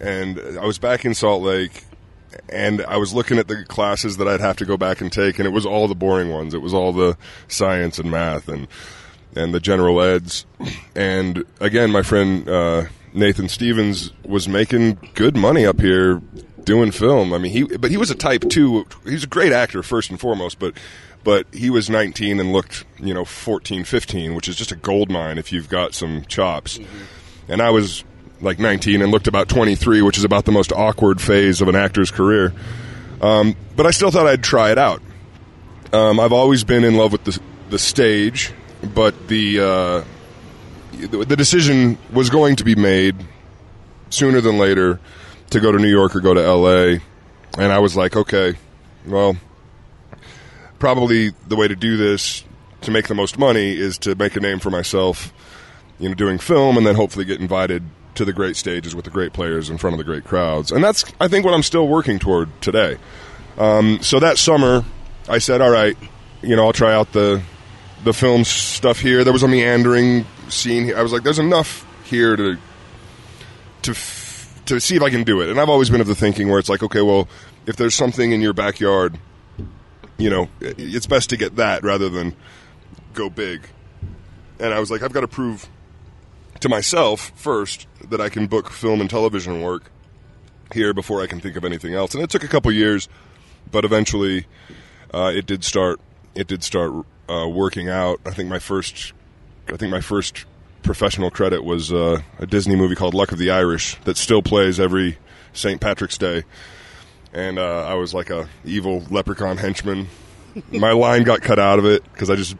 [0.00, 1.84] and I was back in Salt Lake,
[2.48, 5.38] and I was looking at the classes that I'd have to go back and take,
[5.38, 6.54] and it was all the boring ones.
[6.54, 7.16] It was all the
[7.48, 8.68] science and math and
[9.36, 10.46] and the general eds.
[10.94, 16.20] And again, my friend uh, Nathan Stevens was making good money up here
[16.64, 17.32] doing film.
[17.32, 18.86] I mean, he but he was a type two.
[19.04, 20.74] He was a great actor first and foremost, but
[21.24, 25.10] but he was 19 and looked you know 14, 15, which is just a gold
[25.10, 26.78] mine if you've got some chops.
[27.48, 28.04] And I was
[28.40, 31.76] like 19 and looked about 23, which is about the most awkward phase of an
[31.76, 32.52] actor's career.
[33.22, 35.00] Um, but I still thought I'd try it out.
[35.92, 40.04] Um, I've always been in love with the the stage, but the uh,
[40.98, 43.16] the decision was going to be made
[44.10, 45.00] sooner than later
[45.50, 47.00] to go to New York or go to L.A.
[47.58, 48.54] And I was like, okay,
[49.06, 49.36] well,
[50.78, 52.44] probably the way to do this
[52.82, 55.32] to make the most money is to make a name for myself,
[55.98, 57.82] you know, doing film, and then hopefully get invited
[58.14, 60.72] to the great stages with the great players in front of the great crowds.
[60.72, 62.96] And that's, I think, what I'm still working toward today.
[63.58, 64.84] Um, so that summer,
[65.28, 65.96] I said, all right,
[66.42, 67.42] you know, I'll try out the
[68.06, 69.24] the film stuff here.
[69.24, 70.84] There was a meandering scene.
[70.84, 70.96] Here.
[70.96, 72.56] I was like, there's enough here to
[73.82, 73.94] to
[74.66, 75.50] to see if I can do it.
[75.50, 77.28] And I've always been of the thinking where it's like, okay, well,
[77.66, 79.18] if there's something in your backyard,
[80.18, 82.34] you know, it's best to get that rather than
[83.12, 83.68] go big,
[84.60, 85.68] and I was like, I've got to prove
[86.60, 89.90] to myself first that I can book film and television work
[90.72, 92.14] here before I can think of anything else.
[92.14, 93.08] And it took a couple years,
[93.70, 94.46] but eventually
[95.12, 96.00] uh, it did start.
[96.34, 96.92] It did start
[97.28, 98.20] uh, working out.
[98.24, 99.12] I think my first,
[99.68, 100.44] I think my first
[100.82, 104.78] professional credit was uh, a Disney movie called Luck of the Irish that still plays
[104.80, 105.18] every
[105.52, 105.80] St.
[105.80, 106.44] Patrick's Day,
[107.32, 110.08] and uh, I was like a evil leprechaun henchman.
[110.70, 112.56] my line got cut out of it because I just.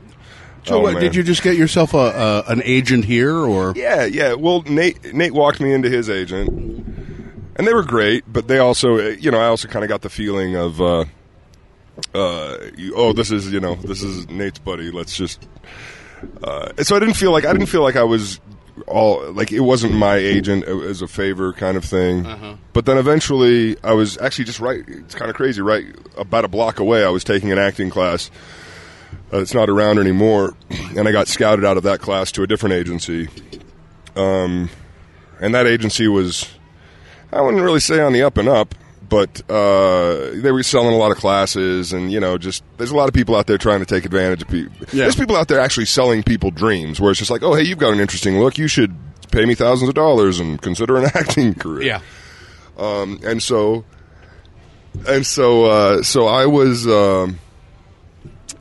[0.65, 4.05] So, oh, what, did you just get yourself a, a an agent here, or Yeah,
[4.05, 4.35] yeah.
[4.35, 8.25] Well, Nate Nate walked me into his agent, and they were great.
[8.27, 10.81] But they also, uh, you know, I also kind of got the feeling of,
[12.15, 14.91] uh, you- oh, this is you know, this is Nate's buddy.
[14.91, 15.47] Let's just.
[16.43, 18.41] Uh, so I didn't feel like I didn't feel like I was
[18.87, 22.59] all like it wasn't my agent as a favor kind of thing.
[22.73, 24.83] But then eventually, I was actually just right.
[24.87, 25.87] It's kind of crazy, right?
[26.17, 28.31] About a block away, I was taking an acting class.
[29.33, 30.55] Uh, it's not around anymore,
[30.97, 33.29] and I got scouted out of that class to a different agency.
[34.15, 34.71] Um,
[35.41, 36.49] and that agency was,
[37.33, 38.75] I wouldn't really say on the up and up,
[39.09, 42.97] but uh, they were selling a lot of classes, and you know, just there's a
[42.97, 44.73] lot of people out there trying to take advantage of people.
[44.93, 45.05] Yeah.
[45.05, 47.79] There's people out there actually selling people dreams, where it's just like, oh, hey, you've
[47.79, 48.95] got an interesting look, you should
[49.31, 51.83] pay me thousands of dollars and consider an acting career.
[51.83, 52.01] yeah?
[52.79, 53.85] Um, and so,
[55.09, 57.39] and so, uh, so I was, um,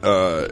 [0.01, 0.47] uh,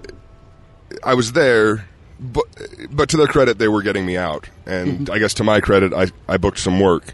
[1.03, 1.88] I was there,
[2.19, 2.45] but
[2.89, 5.93] but to their credit, they were getting me out, and I guess to my credit,
[5.93, 7.13] I I booked some work,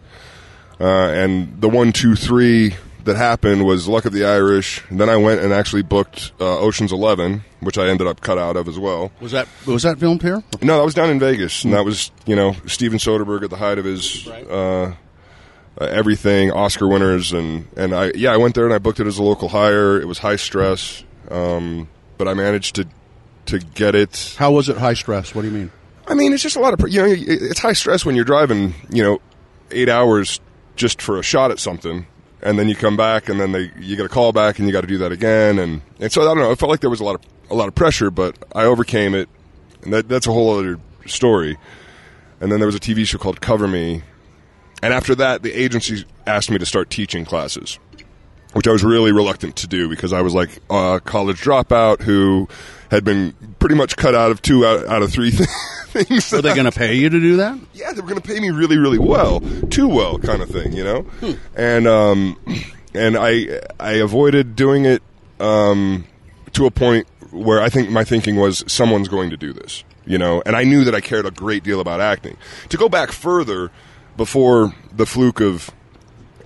[0.79, 4.83] uh, and the one, two, three that happened was Luck of the Irish.
[4.89, 8.37] And then I went and actually booked uh, Ocean's Eleven, which I ended up cut
[8.37, 9.11] out of as well.
[9.19, 10.43] Was that was that filmed here?
[10.61, 13.57] No, that was down in Vegas, and that was you know Steven Soderbergh at the
[13.57, 14.93] height of his uh,
[15.79, 19.07] uh, everything, Oscar winners, and and I yeah I went there and I booked it
[19.07, 19.99] as a local hire.
[19.99, 22.87] It was high stress, um, but I managed to
[23.47, 24.35] to get it.
[24.37, 25.33] How was it high stress?
[25.33, 25.71] What do you mean?
[26.07, 28.73] I mean, it's just a lot of you know it's high stress when you're driving
[28.89, 29.21] you know
[29.71, 30.39] eight hours
[30.79, 32.07] just for a shot at something.
[32.41, 34.71] And then you come back, and then they you get a call back, and you
[34.71, 36.51] got to do that again, and and so I don't know.
[36.51, 39.13] It felt like there was a lot of a lot of pressure, but I overcame
[39.13, 39.27] it,
[39.83, 41.57] and that that's a whole other story.
[42.39, 44.03] And then there was a TV show called Cover Me,
[44.81, 47.77] and after that, the agency asked me to start teaching classes,
[48.53, 52.47] which I was really reluctant to do because I was like a college dropout who
[52.89, 55.49] had been pretty much cut out of two out, out of three th-
[55.87, 56.33] things.
[56.33, 57.59] Are they going to pay you to do that?
[57.73, 60.73] yeah, they were going to pay me really, really well, too well, kind of thing,
[60.73, 61.05] you know.
[61.55, 62.39] And um,
[62.93, 65.01] and I I avoided doing it
[65.39, 66.05] um,
[66.53, 70.17] to a point where I think my thinking was someone's going to do this, you
[70.17, 70.41] know.
[70.45, 72.37] And I knew that I cared a great deal about acting.
[72.69, 73.71] To go back further,
[74.17, 75.69] before the fluke of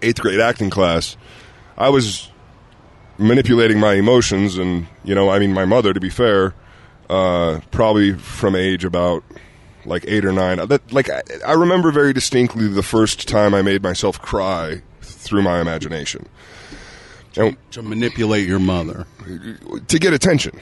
[0.01, 1.15] eighth grade acting class,
[1.77, 2.29] I was
[3.17, 6.53] manipulating my emotions, and you know, I mean, my mother, to be fair,
[7.09, 9.23] uh, probably from age about
[9.85, 10.57] like eight or nine.
[10.67, 15.41] That like I, I remember very distinctly the first time I made myself cry through
[15.43, 16.27] my imagination,
[17.37, 19.05] and To manipulate your mother.
[19.87, 20.59] to get attention.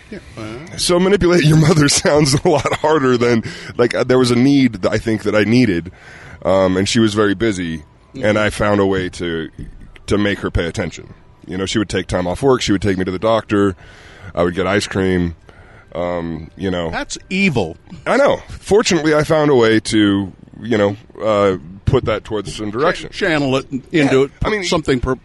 [0.78, 3.44] So manipulate your mother sounds a lot harder than
[3.78, 5.92] like uh, there was a need that I think that I needed,
[6.44, 7.84] um, and she was very busy,
[8.16, 9.50] and I found a way to
[10.08, 11.14] to make her pay attention.
[11.52, 12.62] You know, she would take time off work.
[12.62, 13.76] She would take me to the doctor.
[14.34, 15.36] I would get ice cream.
[15.94, 17.76] Um, you know, That's evil.
[18.08, 18.38] I know.
[18.48, 23.10] Fortunately, I found a way to you know uh, put that towards some direction.
[23.12, 24.32] Channel it into Yeah, it.
[24.44, 25.16] I mean, something per,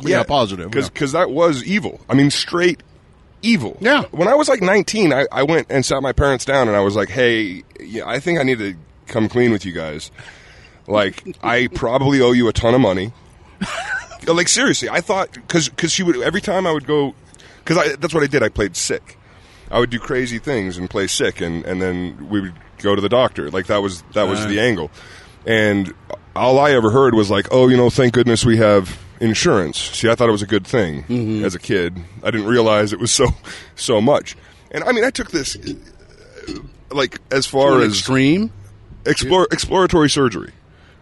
[0.00, 0.70] yeah, positive.
[0.72, 1.20] because yeah.
[1.20, 2.00] that was evil.
[2.08, 2.82] I mean, straight
[3.42, 3.76] evil.
[3.80, 4.02] Yeah.
[4.10, 6.80] When I was like 19, I, I went and sat my parents down, and I
[6.80, 8.74] was like, "Hey, yeah, I think I need to
[9.06, 10.10] come clean with you guys.
[10.88, 13.12] Like, I probably owe you a ton of money.
[14.34, 17.14] like, seriously, I thought because because she would every time I would go
[17.64, 18.42] because that's what I did.
[18.42, 19.18] I played sick.
[19.70, 23.00] I would do crazy things and play sick, and, and then we would go to
[23.00, 23.50] the doctor.
[23.50, 24.90] Like that was that was the angle.
[25.44, 25.92] And
[26.34, 30.08] all I ever heard was like, "Oh, you know, thank goodness we have insurance." See,
[30.08, 31.44] I thought it was a good thing mm-hmm.
[31.44, 31.96] as a kid.
[32.22, 33.28] I didn't realize it was so
[33.74, 34.36] so much.
[34.70, 35.56] And I mean, I took this
[36.90, 38.52] like as far as extreme.
[39.04, 40.52] explore, exploratory surgery.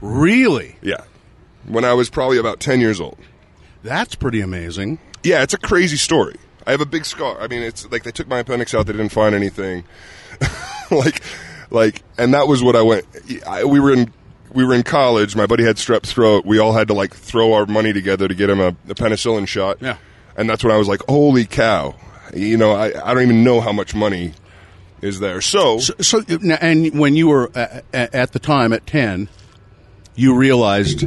[0.01, 1.05] Really, Yeah,
[1.67, 3.19] when I was probably about ten years old.
[3.83, 4.99] that's pretty amazing.
[5.23, 6.37] Yeah, it's a crazy story.
[6.67, 7.41] I have a big scar.
[7.41, 8.87] I mean, it's like they took my appendix out.
[8.87, 9.85] They didn't find anything.
[10.91, 11.23] like,
[11.71, 13.05] like, and that was what I went.
[13.47, 14.13] I, we were in,
[14.53, 15.37] we were in college.
[15.37, 16.47] My buddy had strep throat.
[16.47, 19.47] We all had to like throw our money together to get him a, a penicillin
[19.47, 19.79] shot.
[19.81, 19.97] Yeah.
[20.37, 21.95] and that's when I was like, "Holy cow!"
[22.35, 24.33] You know, I, I don't even know how much money
[25.03, 25.41] is there.
[25.43, 26.23] So, So, so
[26.61, 29.29] and when you were uh, at the time at ten,
[30.15, 31.05] you realized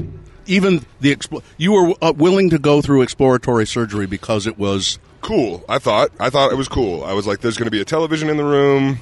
[0.47, 4.99] even the expl- you were uh, willing to go through exploratory surgery because it was
[5.21, 5.63] cool.
[5.69, 6.11] I thought.
[6.19, 7.03] I thought it was cool.
[7.03, 8.99] I was like, "There's going to be a television in the room.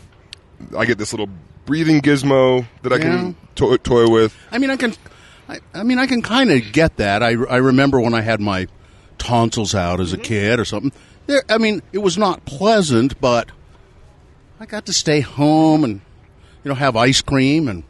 [0.77, 1.29] I get this little
[1.65, 4.35] breathing gizmo that I can to- toy with.
[4.51, 4.93] I mean, I can,
[5.49, 7.23] I, I mean, I can kind of get that.
[7.23, 8.67] I, I remember when I had my
[9.17, 10.91] tonsils out as a kid or something.
[11.27, 13.49] There, I mean, it was not pleasant, but
[14.59, 16.01] I got to stay home and
[16.63, 17.83] you know have ice cream and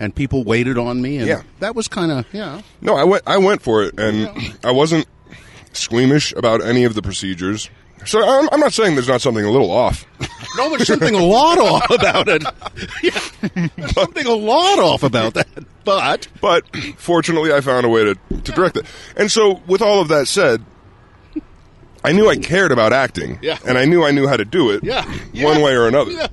[0.00, 1.42] and people waited on me, and Yeah.
[1.60, 2.62] that was kind of yeah.
[2.80, 3.22] No, I went.
[3.26, 4.28] I went for it, and
[4.64, 5.06] I wasn't
[5.72, 7.70] squeamish about any of the procedures.
[8.06, 10.06] So I'm, I'm not saying there's not something a little off.
[10.56, 12.44] No, there's something a lot off about it.
[13.02, 15.48] Yeah, there's something a lot off about that,
[15.84, 16.64] but But
[16.96, 18.86] fortunately, I found a way to, to direct it.
[19.16, 20.64] And so, with all of that said,
[22.04, 23.58] I knew I cared about acting, Yeah.
[23.66, 25.04] and I knew I knew how to do it, Yeah.
[25.04, 25.18] one
[25.58, 25.62] Yeah.
[25.64, 26.12] way or another.
[26.12, 26.28] Yeah.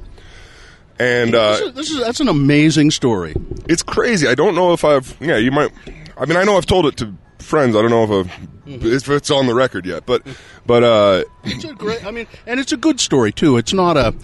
[0.99, 3.33] And this, uh, is, this is that's an amazing story.
[3.67, 4.27] it's crazy.
[4.27, 5.15] I don't know if I've.
[5.19, 5.71] Yeah, you might.
[6.17, 7.75] I mean, I know I've told it to friends.
[7.75, 8.87] I don't know if, I've, Mm-hmm.
[8.87, 10.25] if it's on the record yet, but
[10.65, 12.03] but uh, It's a great.
[12.03, 13.57] I mean, and it's a good story too.
[13.57, 14.15] It's not a.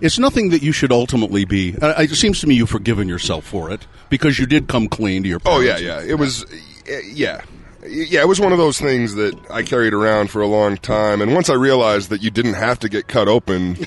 [0.00, 1.74] It's nothing that you should ultimately be.
[1.76, 5.24] Uh, it seems to me you've forgiven yourself for it because you did come clean
[5.24, 5.40] to your.
[5.44, 5.82] Oh Parents.
[5.82, 6.06] yeah, yeah.
[6.10, 6.44] It was,
[7.12, 7.40] yeah,
[7.84, 8.20] yeah.
[8.20, 11.34] It was one of those things that I carried around for a long time, and
[11.34, 13.78] once I realized that you didn't have to get cut open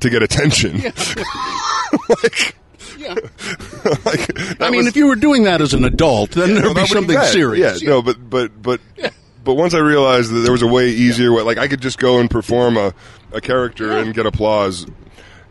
[0.00, 0.80] to get attention,
[2.08, 2.54] like,
[2.98, 3.14] Yeah.
[4.04, 6.76] like I mean, was- if you were doing that as an adult, then no, there'd
[6.76, 7.32] be something bad.
[7.32, 7.82] serious.
[7.82, 8.80] Yeah, no, but but but
[9.44, 11.98] but once I realized that there was a way easier way, like I could just
[11.98, 12.92] go and perform a
[13.32, 14.86] a character and get applause,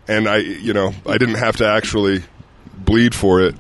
[0.07, 2.23] and I, you know, I didn't have to actually
[2.77, 3.55] bleed for it.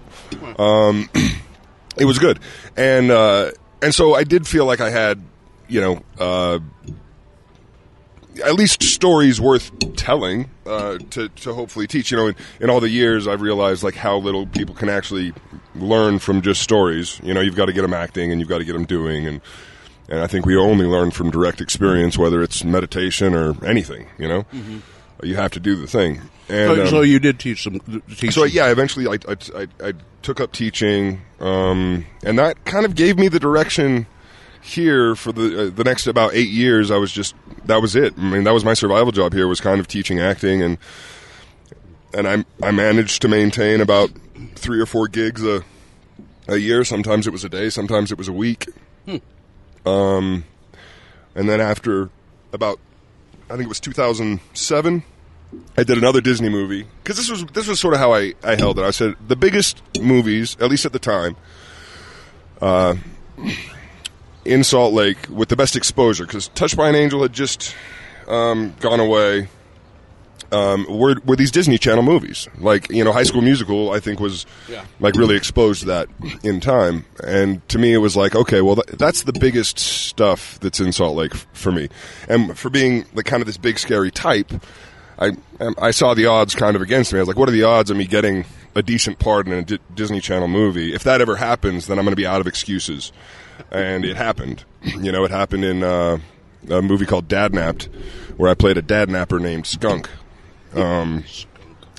[0.57, 1.09] Um,
[1.97, 2.39] it was good,
[2.75, 5.21] and uh, and so I did feel like I had,
[5.67, 6.59] you know, uh,
[8.39, 12.11] at least stories worth telling uh, to to hopefully teach.
[12.11, 15.33] You know, in, in all the years, I've realized like how little people can actually
[15.75, 17.19] learn from just stories.
[17.23, 19.27] You know, you've got to get them acting, and you've got to get them doing,
[19.27, 19.41] and
[20.09, 24.07] and I think we only learn from direct experience, whether it's meditation or anything.
[24.17, 24.45] You know,
[25.23, 26.21] you have to do the thing.
[26.49, 27.79] And So, um, so you did teach some.
[28.15, 32.85] Teach so yeah, eventually I, I, I, I took up teaching, um, and that kind
[32.85, 34.07] of gave me the direction
[34.67, 36.91] here for the uh, the next about eight years.
[36.91, 38.13] I was just that was it.
[38.17, 40.77] I mean, that was my survival job here was kind of teaching acting, and
[42.13, 44.09] and I I managed to maintain about
[44.55, 45.63] three or four gigs a
[46.47, 46.83] a year.
[46.83, 48.67] Sometimes it was a day, sometimes it was a week.
[49.85, 50.43] Um,
[51.33, 52.09] and then after
[52.51, 52.79] about
[53.49, 55.03] I think it was 2007.
[55.77, 58.55] I did another Disney movie because this was this was sort of how I, I
[58.55, 58.83] held it.
[58.83, 61.37] I said the biggest movies, at least at the time,
[62.61, 62.95] uh,
[64.47, 67.75] in Salt Lake with the best exposure because Touched by an Angel had just
[68.27, 69.47] um, gone away.
[70.49, 73.91] Um, were were these Disney Channel movies like you know High School Musical?
[73.91, 74.85] I think was Yeah.
[75.01, 76.07] like really exposed that
[76.41, 80.57] in time, and to me it was like okay, well th- that's the biggest stuff
[80.61, 81.89] that's in Salt Lake f- for me,
[82.29, 84.53] and for being like kind of this big scary type.
[85.19, 87.19] I um, I saw the odds kind of against me.
[87.19, 89.63] I was like, what are the odds of me getting a decent part in a
[89.63, 90.93] D- Disney Channel movie?
[90.93, 93.11] If that ever happens, then I'm going to be out of excuses.
[93.71, 94.63] And it happened.
[94.83, 96.17] You know, it happened in uh,
[96.69, 97.85] a movie called Dadnapped,
[98.37, 100.09] where I played a dad napper named Skunk.
[100.73, 101.23] Um,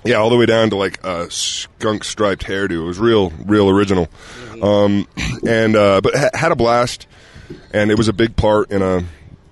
[0.04, 2.70] yeah, all the way down to like a skunk striped hairdo.
[2.72, 4.08] It was real, real original.
[4.62, 5.06] Um,
[5.46, 7.06] and uh, but ha- had a blast,
[7.72, 9.04] and it was a big part in a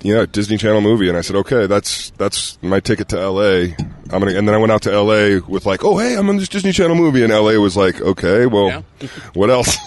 [0.02, 1.08] you know Disney Channel movie.
[1.08, 3.74] And I said, okay, that's that's my ticket to L.A.
[4.10, 4.34] I'm gonna.
[4.36, 5.40] And then I went out to L.A.
[5.40, 7.58] with like, oh hey, I'm in this Disney Channel movie, and L.A.
[7.60, 8.68] was like, okay, well,
[9.00, 9.08] Yeah.
[9.34, 9.76] what else?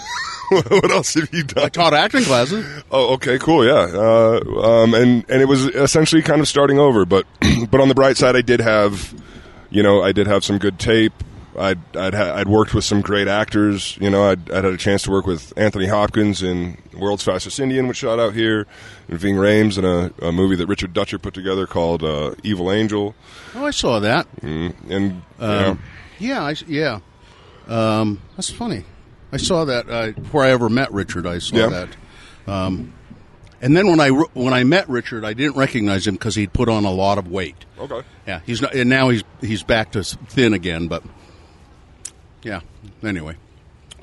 [0.68, 1.64] what else have you done?
[1.64, 2.64] I taught acting classes.
[2.90, 3.86] Oh, okay, cool, yeah.
[3.92, 7.26] Uh, um, and and it was essentially kind of starting over, but
[7.70, 9.14] but on the bright side, I did have,
[9.70, 11.12] you know, I did have some good tape.
[11.58, 13.96] I'd I'd, ha- I'd worked with some great actors.
[14.00, 17.58] You know, I'd, I'd had a chance to work with Anthony Hopkins in World's Fastest
[17.58, 18.66] Indian, which shot out here,
[19.08, 22.70] and Ving Rhames in a, a movie that Richard Dutcher put together called uh, Evil
[22.70, 23.14] Angel.
[23.56, 24.26] Oh, I saw that.
[24.42, 25.82] And you know, Um,
[26.20, 27.00] yeah, I, yeah.
[27.66, 28.84] Um, that's funny.
[29.32, 31.26] I saw that uh, before I ever met Richard.
[31.26, 31.66] I saw Yeah.
[31.68, 31.88] that.
[32.52, 32.92] Um,
[33.62, 36.68] and then when I when I met Richard, I didn't recognize him because he'd put
[36.68, 37.64] on a lot of weight.
[37.78, 40.88] okay, Yeah, he's not, and now he's he's back to thin again.
[40.88, 41.02] But
[42.42, 42.60] yeah,
[43.04, 43.36] anyway,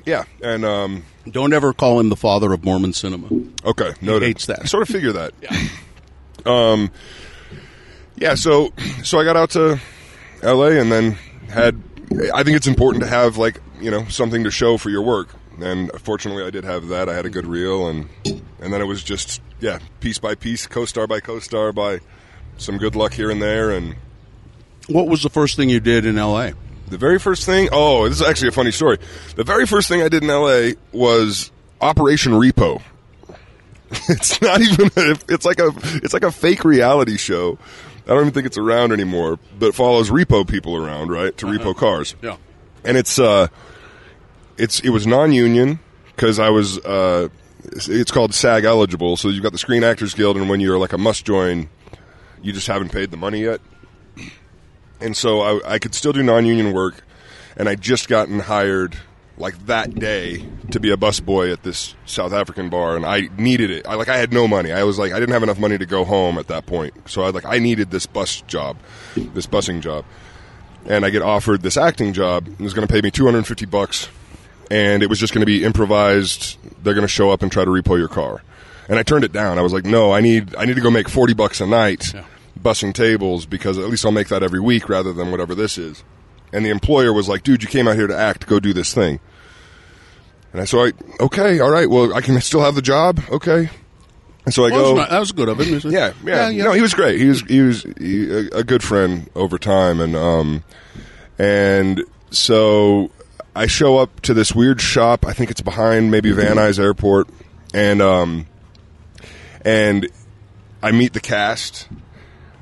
[0.06, 3.28] yeah, and um, don't ever call him the father of Mormon cinema.
[3.66, 4.28] Okay, noted.
[4.28, 4.60] hates that.
[4.62, 5.34] I sort of figure that.
[6.46, 6.92] Um,
[8.16, 8.36] yeah.
[8.36, 8.72] So,
[9.04, 9.82] so I got out to
[10.44, 10.80] L.A.
[10.80, 11.18] and then
[11.50, 11.82] had.
[12.34, 15.30] I think it's important to have like you know something to show for your work,
[15.60, 17.10] and fortunately I did have that.
[17.10, 20.68] I had a good reel, and and then it was just yeah, piece by piece,
[20.68, 22.00] co-star by co-star by
[22.58, 23.96] some good luck here and there, and
[24.88, 26.54] What was the first thing you did in L.A.?
[26.90, 28.98] the very first thing, oh, this is actually a funny story.
[29.36, 31.52] The very first thing I did in LA was
[31.82, 32.82] Operation Repo.
[34.10, 34.90] It's not even.
[34.98, 35.72] A, it's like a.
[36.04, 37.58] It's like a fake reality show
[38.08, 41.76] I don't even think it's around anymore, but follows repo people around, right, to repo
[41.76, 42.16] cars.
[42.24, 42.38] Yeah.
[42.86, 43.48] And it's uh,
[44.58, 45.80] it's it was non-union
[46.16, 47.28] because I was uh,
[47.66, 49.18] it's- it's called SAG eligible.
[49.18, 51.70] So you've got the Screen Actors Guild, and when you're like a must join,
[52.42, 53.60] you just haven't paid the money yet.
[55.02, 57.04] And so I, I could still do non-union work,
[57.56, 58.98] and I just gotten hired
[59.38, 63.70] like that day to be a busboy at this South African bar, and I needed
[63.70, 63.88] it.
[63.88, 64.72] I like I had no money.
[64.72, 67.24] I was like I didn't have enough money to go home at that point, so
[67.24, 68.78] I like I needed this bus job,
[69.16, 70.06] this busing job,
[70.86, 72.48] and I get offered this acting job.
[72.48, 74.10] It was going to pay me two hundred and fifty bucks,
[74.72, 76.58] and it was just going to be improvised.
[76.84, 78.42] They're going to show up and try to repo your car,
[78.90, 79.60] and I turned it down.
[79.60, 82.12] I was like, no, I need I need to go make forty bucks a night
[82.60, 86.04] bussing tables because at least I'll make that every week rather than whatever this is.
[86.54, 88.94] And the employer was like, dude, you came out here to act, go do this
[88.94, 89.20] thing.
[90.54, 93.70] And I so I okay, all right, well I can still have the job, okay.
[94.46, 94.88] And so I Well, go.
[94.88, 95.74] that's not- that was good of him.
[95.74, 95.92] isn't?
[95.92, 96.64] Yeah, yeah, yeah.
[96.64, 97.20] No, he was great.
[97.20, 100.64] He was he was he, a, a good friend over time, and um,
[101.38, 103.12] and so
[103.54, 105.26] I show up to this weird shop.
[105.26, 107.28] I think it's behind maybe Van Nuys Airport,
[107.74, 108.48] and um,
[109.66, 110.08] and
[110.82, 111.90] I meet the cast.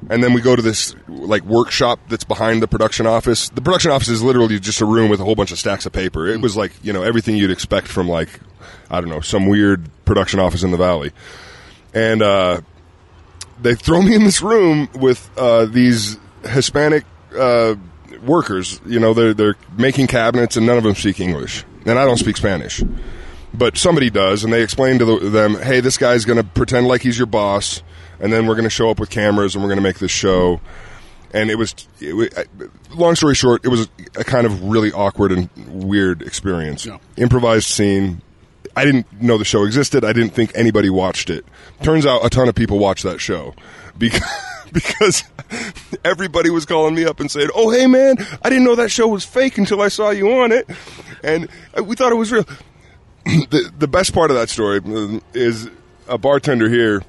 [0.10, 3.50] And then we go to this like workshop that's behind the production office.
[3.50, 5.94] The production office is literally just a room with a whole bunch of stacks of
[5.94, 6.28] paper.
[6.28, 8.30] It was like you know everything you'd expect from like
[8.90, 11.12] I don't know some weird production office in the valley
[11.96, 12.62] and uh,
[13.60, 17.76] they throw me in this room with uh, these Hispanic uh,
[18.24, 18.80] workers.
[18.86, 22.18] You know, they're they're making cabinets, and none of them speak English, and I don't
[22.18, 22.84] speak Spanish,
[23.54, 26.88] but somebody does, and they explain to the, them, "Hey, this guy's going to pretend
[26.88, 27.82] like he's your boss,
[28.26, 30.10] and then we're going to show up with cameras, and we're going to make this
[30.10, 30.60] show."
[31.32, 32.66] And it was, it wa-
[32.96, 36.86] long story short, it was a kind of really awkward and weird experience.
[36.86, 36.98] Yeah.
[37.18, 38.22] Improvised scene.
[38.76, 40.04] I didn't know the show existed.
[40.04, 41.46] I didn't think anybody watched it.
[41.84, 43.54] Turns out a ton of people watched that show
[43.98, 44.22] because
[44.72, 45.24] because
[46.04, 49.08] everybody was calling me up and saying, "Oh, hey man, I didn't know that show
[49.08, 50.68] was fake until I saw you on it,
[51.24, 51.48] and
[51.84, 52.46] we thought it was real."
[53.26, 55.70] the the best part of that story uh, is
[56.08, 57.04] a bartender here.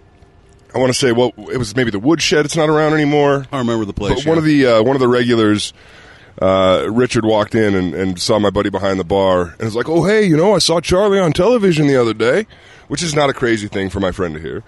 [0.77, 2.45] I want to say, well, it was maybe the Woodshed.
[2.45, 3.47] It's not around anymore.
[3.51, 4.23] I remember the place.
[4.25, 5.73] But one of the uh, one of the regulars,
[6.41, 9.89] uh, Richard walked in and, and saw my buddy behind the bar and was like,
[9.89, 12.47] "Oh, hey, you know, I saw Charlie on television the other day,"
[12.89, 14.63] which is not a crazy thing for my friend to hear.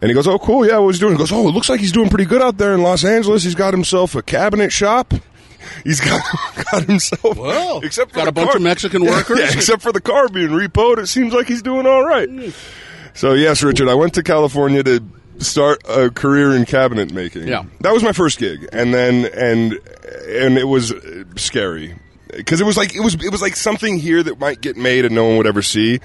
[0.00, 1.68] And he goes, "Oh, cool, yeah, what was he doing?" He goes, "Oh, it looks
[1.68, 3.42] like he's doing pretty good out there in Los Angeles.
[3.42, 5.12] He's got himself a cabinet shop."
[5.84, 6.22] He's got
[6.70, 9.38] got himself Well, except got a bunch car- of Mexican Yeah, workers?
[9.40, 12.28] yeah, except for the car being repoed, it seems like he's doing all right.
[13.12, 15.02] So yes, Richard, I went to California to
[15.38, 17.48] start a career in cabinet making.
[17.48, 17.64] Yeah.
[17.80, 19.74] that was my first gig, and then and
[20.28, 20.92] and it was
[21.36, 21.96] scary
[22.36, 25.04] because it was like it was it was like something here that might get made
[25.04, 26.00] and no one would ever see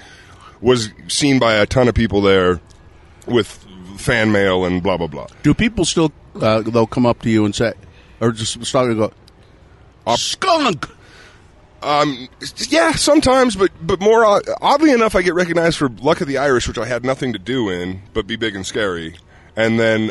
[0.60, 2.60] was seen by a ton of people there
[3.26, 3.48] with
[3.98, 5.26] fan mail and blah blah blah.
[5.42, 7.72] Do people still uh, they'll come up to you and say,
[8.20, 9.12] or just start to go,
[10.16, 10.88] skunk?
[11.84, 12.28] Um,
[12.68, 16.38] yeah, sometimes, but but more uh, oddly enough, I get recognized for Luck of the
[16.38, 19.16] Irish, which I had nothing to do in, but be big and scary,
[19.56, 20.10] and then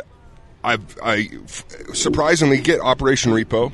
[0.63, 3.71] I I f- surprisingly get Operation Repo.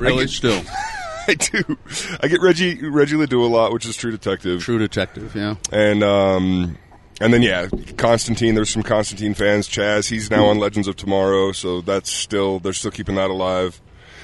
[0.00, 0.24] Really?
[0.24, 0.62] get- Still,
[1.28, 1.76] I do.
[2.22, 5.34] I get Reggie Reggie Ledoux a lot, which is True Detective, True Detective.
[5.36, 5.56] Yeah.
[5.70, 6.78] and um,
[7.20, 7.68] and then yeah,
[7.98, 8.54] Constantine.
[8.54, 9.66] There's some Constantine fans.
[9.68, 13.80] Chas, he's now on Legends of Tomorrow, so that's still they're still keeping that alive.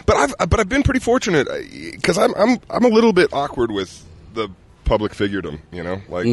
[0.06, 1.48] But I've but I've been pretty fortunate
[1.92, 4.48] because I'm I'm I'm a little bit awkward with the
[4.84, 5.60] public figuredom.
[5.72, 6.26] You know, like.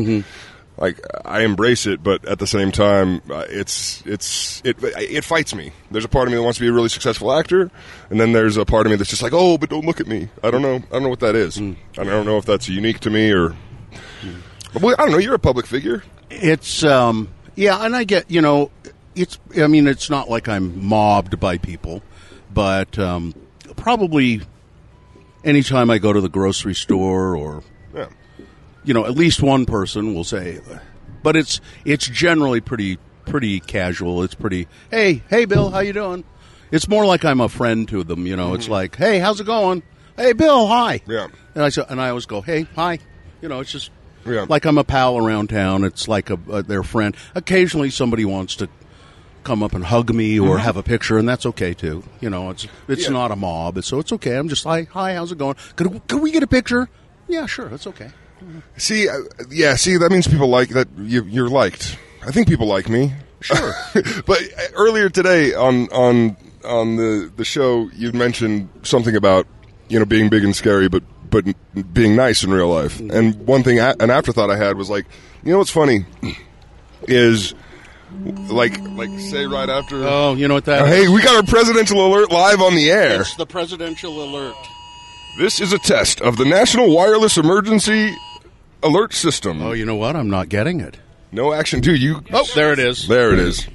[0.78, 5.54] Like I embrace it, but at the same time, uh, it's it's it it fights
[5.54, 5.74] me.
[5.92, 7.70] There's a part of me that wants to be a really successful actor,
[8.10, 10.08] and then there's a part of me that's just like, oh, but don't look at
[10.08, 10.30] me.
[10.42, 10.78] I don't know.
[10.78, 11.60] I don't know what that is.
[11.60, 13.56] I don't know if that's unique to me or.
[14.82, 15.18] Well, I don't know.
[15.18, 16.04] You're a public figure.
[16.32, 18.72] It's um yeah, and I get you know,
[19.14, 22.02] it's I mean it's not like I'm mobbed by people,
[22.52, 23.36] but um,
[23.76, 24.42] probably
[25.44, 27.64] anytime I go to the grocery store or
[27.94, 28.08] Yeah.
[28.84, 30.60] you know at least one person will say,
[31.24, 34.24] but it's it's generally pretty pretty casual.
[34.24, 36.24] It's pretty hey hey Bill how you doing?
[36.72, 38.26] It's more like I'm a friend to them.
[38.26, 39.84] You know, it's like hey how's it going?
[40.18, 41.00] Hey Bill hi.
[41.00, 41.12] Mm-hmm.
[41.12, 41.28] Yeah.
[41.56, 43.00] And I say, and I always go hey hi.
[43.42, 43.90] You know, it's just
[44.26, 44.46] Yeah.
[44.48, 45.84] like I'm a pal around town.
[45.84, 47.16] It's like a, a their friend.
[47.36, 48.70] Occasionally, somebody wants to
[49.44, 52.04] come up and hug me or have a picture, and that's okay too.
[52.20, 53.14] You know, it's it's Mm-hmm.
[53.14, 53.20] Yeah.
[53.20, 54.36] not a mob, so it's okay.
[54.38, 55.56] I'm just like, hi, how's it going?
[55.76, 56.90] Could could we get a picture?
[57.28, 58.10] Yeah, sure, that's okay.
[58.78, 59.14] See, uh,
[59.50, 59.76] yeah.
[59.76, 60.88] See, that means people like that.
[60.98, 61.98] You, you're liked.
[62.26, 63.14] I think people like me.
[63.42, 63.74] Sure.
[64.26, 69.46] but uh, earlier today on on on the the show, you mentioned something about
[69.90, 71.46] you know being big and scary, but but
[71.94, 73.00] being nice in real life.
[73.00, 75.06] And one thing, an afterthought I had was like,
[75.44, 76.06] you know what's funny
[77.08, 77.54] is
[78.50, 80.04] like like say right after.
[80.04, 80.88] Oh, you know what that?
[80.88, 83.22] hey, we got our presidential alert live on the air.
[83.22, 84.56] It's the presidential alert.
[85.38, 88.14] This is a test of the National Wireless Emergency
[88.84, 89.62] Alert System.
[89.62, 90.16] Oh, you know what?
[90.16, 90.98] I'm not getting it.
[91.32, 92.02] No action, dude.
[92.02, 92.22] You.
[92.34, 93.08] Oh, there it is.
[93.08, 93.68] There it is.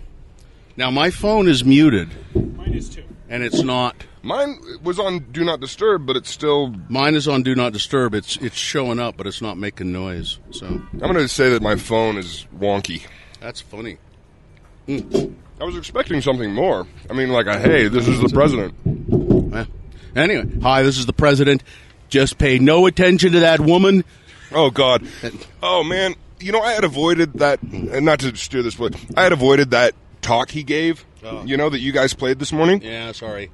[0.76, 3.05] Now my phone is muted, Mine is too.
[3.30, 4.05] and it's not.
[4.22, 6.74] Mine was on Do Not Disturb, but it's still.
[6.91, 8.12] Mine is on Do Not Disturb.
[8.14, 10.39] It's it's showing up, but it's not making noise.
[10.51, 13.07] So I'm going to say that my phone is wonky.
[13.41, 13.97] that's funny.
[14.89, 16.87] I was expecting something more.
[17.11, 18.74] I mean, like a hey, this is the president.
[19.55, 19.64] Eh.
[20.14, 21.62] Anyway, hi, this is the president.
[22.09, 24.05] Just pay no attention to that woman.
[24.53, 25.07] Oh God.
[25.62, 26.14] Oh man.
[26.39, 27.62] You know, I had avoided that.
[27.62, 31.05] And not to steer this, but I had avoided that talk he gave.
[31.24, 31.45] Oh.
[31.45, 32.82] You know that you guys played this morning.
[32.82, 33.51] Yeah, sorry.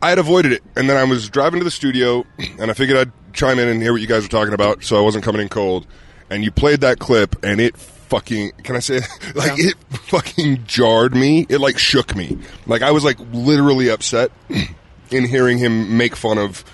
[0.00, 2.24] I had avoided it, and then I was driving to the studio,
[2.58, 4.96] and I figured I'd chime in and hear what you guys were talking about, so
[4.96, 5.86] I wasn't coming in cold.
[6.30, 7.76] And you played that clip, and it
[8.14, 9.08] fucking can I say it?
[9.34, 11.46] like it fucking jarred me.
[11.48, 12.38] It like shook me.
[12.66, 14.30] Like I was like literally upset
[15.10, 16.64] in hearing him make fun of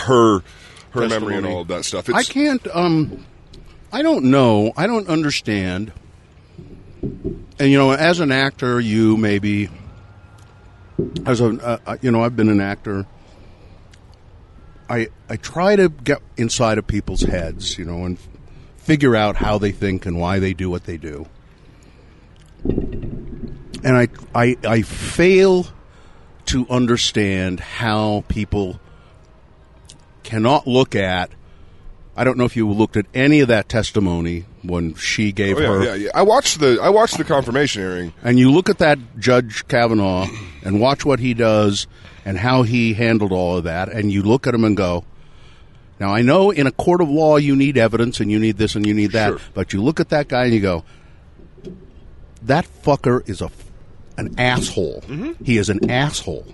[0.00, 0.40] her
[0.90, 2.08] her memory and all of that stuff.
[2.08, 2.66] I can't.
[2.74, 3.26] Um,
[3.92, 4.72] I don't know.
[4.76, 5.92] I don't understand.
[7.02, 9.68] And you know, as an actor, you maybe
[11.26, 13.06] as a uh, uh, you know, I've been an actor.
[14.88, 18.16] I I try to get inside of people's heads, you know, and
[18.86, 21.26] figure out how they think and why they do what they do.
[22.64, 25.66] And I I I fail
[26.46, 28.78] to understand how people
[30.22, 31.32] cannot look at.
[32.16, 35.60] I don't know if you looked at any of that testimony when she gave oh,
[35.60, 36.10] yeah, her, yeah, yeah.
[36.14, 38.12] I watched the I watched the confirmation hearing.
[38.22, 40.28] and you look at that Judge Kavanaugh
[40.62, 41.88] and watch what he does
[42.24, 45.04] and how he handled all of that, and you look at him and go.
[45.98, 48.74] Now I know in a court of law you need evidence and you need this
[48.74, 49.40] and you need that, Sure.
[49.54, 50.84] but you look at that guy and you go,
[52.42, 53.50] "That fucker is a
[54.18, 55.02] an asshole.
[55.06, 55.44] Mm-hmm.
[55.44, 56.46] He is an asshole."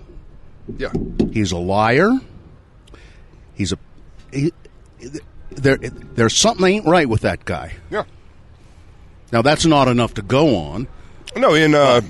[0.77, 0.91] Yeah,
[1.33, 2.09] He's a liar.
[3.53, 3.77] He's a
[4.31, 4.53] he,
[5.51, 5.77] there.
[5.77, 7.73] There's something ain't right with that guy.
[7.91, 8.03] yeah.
[9.33, 10.87] Now that's not enough to go on.
[11.35, 12.01] No, in uh,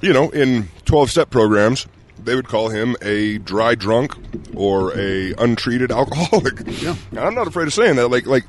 [0.00, 1.86] you know, in twelve step programs,
[2.24, 4.14] they would call him a dry drunk
[4.54, 6.54] or a untreated alcoholic.
[6.82, 6.96] Yeah.
[7.10, 8.08] and I'm not afraid of saying that.
[8.08, 8.44] Like, like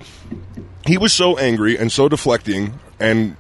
[0.86, 3.36] he was so angry and so deflecting, and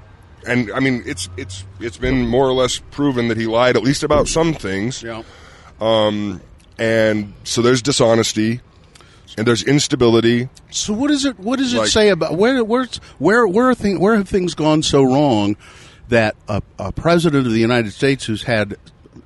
[0.47, 3.83] and I mean, it's it's it's been more or less proven that he lied at
[3.83, 5.01] least about some things.
[5.03, 5.23] Yeah.
[5.81, 6.41] Um
[6.77, 8.61] And so there's dishonesty,
[9.37, 10.49] and there's instability.
[10.71, 11.39] So what is it?
[11.39, 14.53] What does it Like- say about where where's where where are thing, where have things
[14.55, 15.55] gone so wrong
[16.09, 18.75] that a, a president of the United States who's had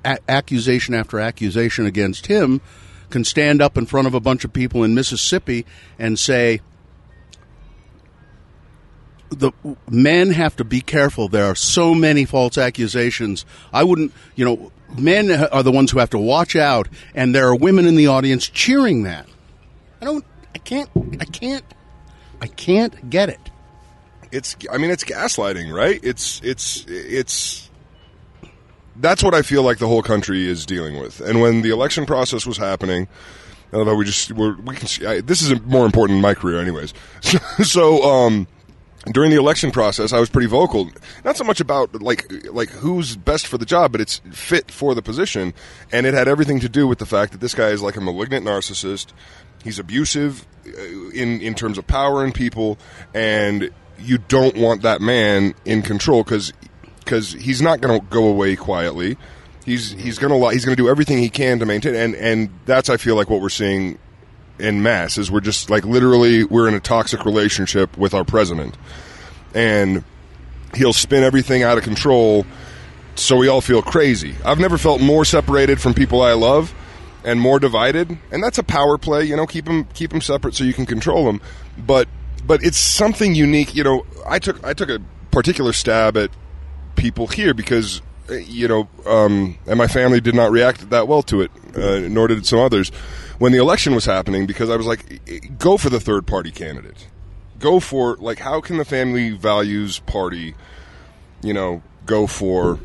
[0.08, 2.62] a- accusation after accusation against him
[3.10, 5.66] can stand up in front of a bunch of people in Mississippi
[6.00, 6.62] and say
[9.30, 9.52] the
[9.90, 11.28] men have to be careful.
[11.28, 13.46] There are so many false accusations.
[13.74, 17.48] I wouldn't, you know, men are the ones who have to watch out, and there
[17.48, 19.28] are women in the audience cheering that.
[20.02, 20.24] I don't.
[20.56, 20.90] I can't.
[21.20, 21.66] I can't.
[22.42, 23.40] I can't get it.
[24.32, 27.67] it's i mean it's gaslighting right it's it's it's
[29.00, 31.22] that's what i feel like the whole country is dealing with.
[31.22, 33.08] And when the election process was happening
[33.72, 36.94] how we just we can see I, this is more important in my career anyways.
[37.64, 38.48] So um
[39.12, 40.90] during the election process i was pretty vocal.
[41.24, 44.96] Not so much about like like who's best for the job but it's fit for
[44.96, 45.54] the position.
[45.92, 48.02] And it had everything to do with the fact that this guy is like a
[48.02, 49.08] malignant narcissist.
[49.64, 52.78] He's abusive uh, in in terms of power and people.
[53.14, 56.54] And you don't want that man in control because
[57.10, 59.18] he's not going to go away quietly.
[59.66, 62.50] He's he's going to he's going to do everything he can to maintain and and
[62.66, 64.00] that's i feel like what we're seeing
[64.60, 68.78] in mass is we're just like literally we're in a toxic relationship with our president.
[69.54, 70.04] And
[70.76, 72.46] he'll spin everything out of control
[73.16, 74.36] so we all feel crazy.
[74.46, 76.74] I've never felt more separated from people i love
[77.24, 80.54] and more divided and that's a power play you know keep them keep them separate
[80.56, 81.42] so you can control them
[81.78, 82.08] but
[82.46, 85.00] but it's something unique you know i took i took a
[85.32, 86.30] particular stab at
[86.98, 91.42] people here because you know um, and my family did not react that well to
[91.42, 92.90] it uh, nor did some others.
[93.38, 95.22] When the election was happening because i was like
[95.60, 97.08] go for the third party candidate.
[97.60, 100.56] Go for like how can the family values party
[101.42, 102.80] you know go for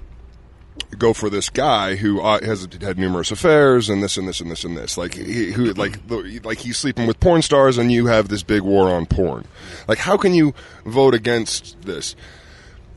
[0.98, 4.50] go for this guy who uh, has had numerous affairs and this and this and
[4.50, 4.96] this and this.
[4.96, 5.98] Like he, who like
[6.44, 9.44] like he's sleeping with porn stars and you have this big war on porn.
[9.88, 10.54] Like how can you
[10.84, 12.14] vote against this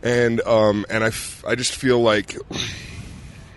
[0.06, 2.38] and um and I, f- I just feel like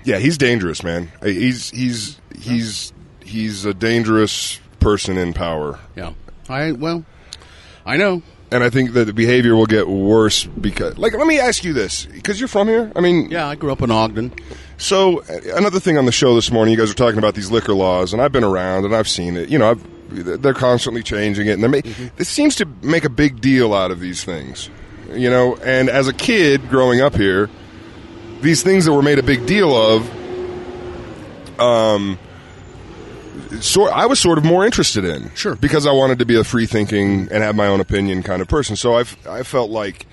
[0.05, 2.93] yeah he's dangerous man he's he's he's
[3.25, 6.15] he's a dangerous person in power Yeah.
[6.49, 7.05] I well,
[7.85, 8.23] I know.
[8.51, 11.75] and I think that the behavior will get worse because, like, let me ask you
[11.75, 12.91] this, because you're from here.
[12.97, 14.33] I mean, Yeah, I grew up in Ogden.
[14.79, 15.23] so
[15.55, 18.15] another thing on the show this morning, you guys were talking about these liquor laws,
[18.15, 19.51] and I've been around and I've seen it.
[19.51, 22.07] You know, I've, they're constantly changing it, and they Mm-hmm.
[22.23, 24.71] it seems to make a big deal out of these things.
[25.13, 27.49] You know, and as a kid growing up here,
[28.43, 32.19] these things that were made a big deal of, um,
[33.61, 35.57] sort I was sort of more interested in, Sure.
[35.57, 38.49] because I wanted to be a free thinking and have my own opinion kind of
[38.49, 38.77] person.
[38.77, 40.07] So I I felt like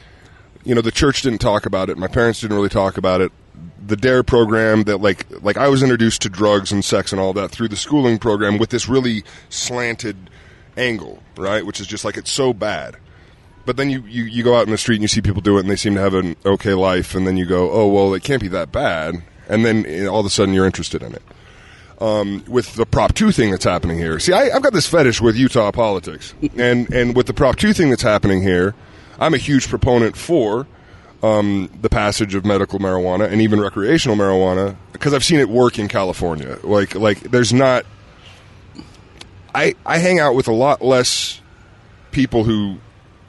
[0.63, 1.97] you know the church didn't talk about it.
[1.97, 3.31] My parents didn't really talk about it.
[3.85, 7.33] The dare program that like like i was introduced to drugs and sex and all
[7.33, 10.15] that through the schooling program with this really slanted
[10.75, 11.65] angle right?
[11.65, 12.95] Which is just like it's so bad
[13.65, 15.57] but then you, you, you go out in the street and you see people do
[15.57, 18.13] it and they seem to have an okay life and then you go oh well
[18.13, 21.13] it can't be that bad and then eh, all of a sudden you're interested in
[21.13, 21.21] it
[22.01, 24.19] um, with the Prop Two thing that's happening here.
[24.19, 27.73] See, I, I've got this fetish with Utah politics, and and with the Prop Two
[27.73, 28.75] thing that's happening here,
[29.19, 30.67] I'm a huge proponent for
[31.23, 35.79] um, the passage of medical marijuana and even recreational marijuana because I've seen it work
[35.79, 36.57] in California.
[36.63, 37.85] Like like there's not.
[39.53, 41.41] I I hang out with a lot less
[42.11, 42.77] people who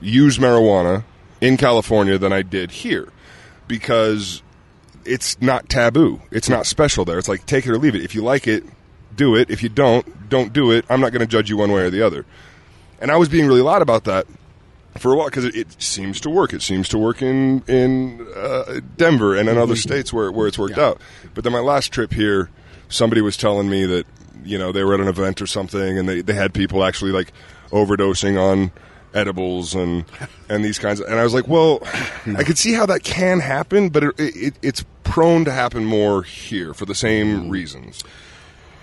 [0.07, 1.05] use marijuana
[1.41, 3.09] in California than I did here
[3.69, 4.43] because
[5.05, 6.23] it's not taboo.
[6.31, 7.19] It's not special there.
[7.19, 8.03] It's like take it or leave it.
[8.03, 8.65] If you like it,
[9.15, 9.51] do it.
[9.51, 10.85] If you don't, don't do it.
[10.89, 12.25] I'm not going to judge you one way or the other.
[13.01, 14.27] And I was being really loud about that
[14.99, 16.53] for a while because it, it seems to work.
[16.53, 20.59] It seems to work in in uh, Denver and in other states where where it's
[20.59, 21.01] worked out.
[21.35, 22.51] But then my last trip here,
[22.89, 24.07] somebody was telling me that
[24.45, 27.11] you know they were at an event or something and they they had people actually
[27.11, 27.33] like
[27.71, 28.71] overdosing on
[29.17, 30.05] edibles and
[30.49, 31.81] and these kinds of and I was like, well,
[32.37, 36.23] I could see how that can happen, but it, it, it's prone to happen more
[36.23, 38.05] here for the same reasons.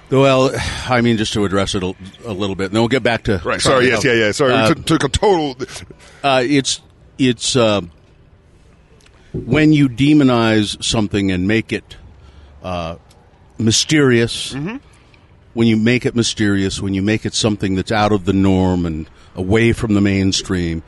[0.09, 0.51] Well,
[0.87, 3.23] I mean, just to address it a, a little bit, and then we'll get back
[3.23, 3.61] to Right.
[3.61, 3.87] Sorry.
[3.87, 4.03] Yes.
[4.03, 4.13] Yeah.
[4.13, 4.31] Yeah.
[4.31, 4.53] Sorry.
[4.53, 5.55] Uh, took, took a total.
[6.23, 6.81] uh, it's
[7.17, 7.81] it's uh,
[9.33, 11.97] when you demonize something and make it
[12.61, 12.97] uh,
[13.57, 14.55] mysterious.
[15.53, 18.85] When you make it mysterious, when you make it something that's out of the norm
[18.85, 20.81] and away from the mainstream,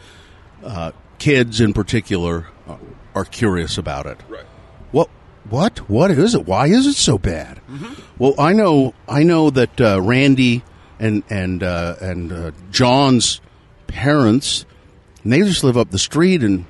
[0.64, 2.48] uh, kids in particular
[3.14, 4.18] are, curious about it.
[4.28, 4.46] Right.
[4.92, 5.10] What?
[5.50, 5.90] What?
[5.90, 6.46] What is it?
[6.46, 7.62] Why is it so bad?
[8.18, 8.94] Well, I know.
[9.08, 10.64] I know that uh, Randy
[11.00, 13.42] and and uh, and uh, John's
[13.88, 14.66] parents,
[15.24, 16.66] and they just live up the street, and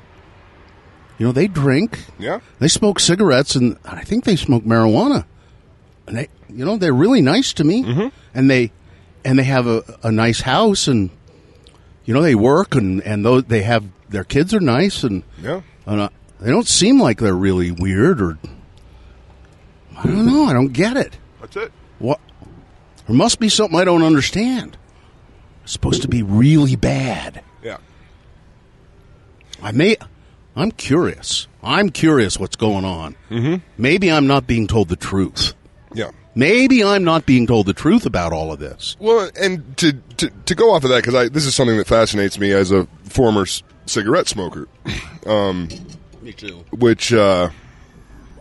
[1.18, 2.06] you know they drink.
[2.20, 2.40] Yeah.
[2.60, 5.26] They smoke cigarettes, and I think they smoke marijuana.
[6.08, 8.72] And they, you know, they're really nice to me, and they
[9.24, 11.10] and they have a, a nice house, and
[12.06, 15.62] you know they work, and and those, they have their kids are nice, and Yeah.
[15.86, 18.38] and, uh, they don't seem like they're really weird or
[19.98, 20.46] I don't know.
[20.46, 21.18] I don't get it.
[21.42, 21.72] That's it.
[22.00, 22.20] What?
[23.08, 24.78] There must be something I don't understand.
[25.64, 27.42] It's supposed to be really bad.
[27.64, 27.78] Yeah.
[29.64, 29.96] I may.
[30.56, 31.48] I'm curious.
[31.64, 33.16] I'm curious what's going on.
[33.30, 33.56] Mm-hmm.
[33.78, 35.54] Maybe I'm not being told the truth.
[35.94, 36.12] Yeah.
[36.36, 38.98] Maybe I'm not being told the truth about all of this.
[39.00, 42.38] Well, and to to, to go off of that because this is something that fascinates
[42.38, 44.68] me as a former s- cigarette smoker,
[45.26, 45.70] um,
[46.22, 46.66] Me too.
[46.72, 47.50] which uh,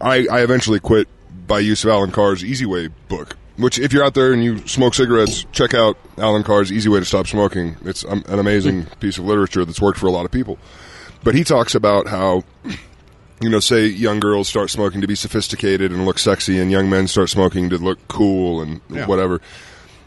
[0.00, 1.06] I I eventually quit
[1.46, 3.36] by use of Allen Carr's Easy Way book.
[3.56, 6.98] Which, if you're out there and you smoke cigarettes, check out Allen Carr's Easy Way
[6.98, 7.76] to Stop Smoking.
[7.84, 10.58] It's um, an amazing piece of literature that's worked for a lot of people.
[11.22, 12.42] But he talks about how
[13.44, 16.90] you know, say young girls start smoking to be sophisticated and look sexy, and young
[16.90, 19.06] men start smoking to look cool and Yeah.
[19.06, 19.40] whatever.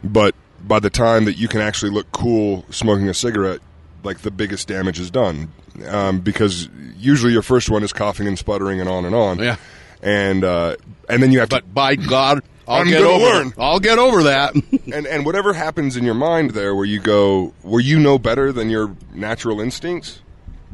[0.04, 0.36] But
[0.68, 3.60] by the time that you can actually look cool smoking a cigarette,
[4.04, 5.50] like the biggest damage is done,
[5.88, 6.68] um, because
[6.98, 9.40] usually your first one is coughing and sputtering and on and on.
[9.40, 9.56] Yeah.
[10.04, 10.76] and uh,
[11.10, 13.24] and then you have to But by God, I'll I'm get over.
[13.26, 13.54] learn.
[13.58, 14.54] I'll get over that.
[14.94, 18.52] and and whatever happens in your mind there, where you go, where you know better
[18.52, 20.20] than your natural instincts.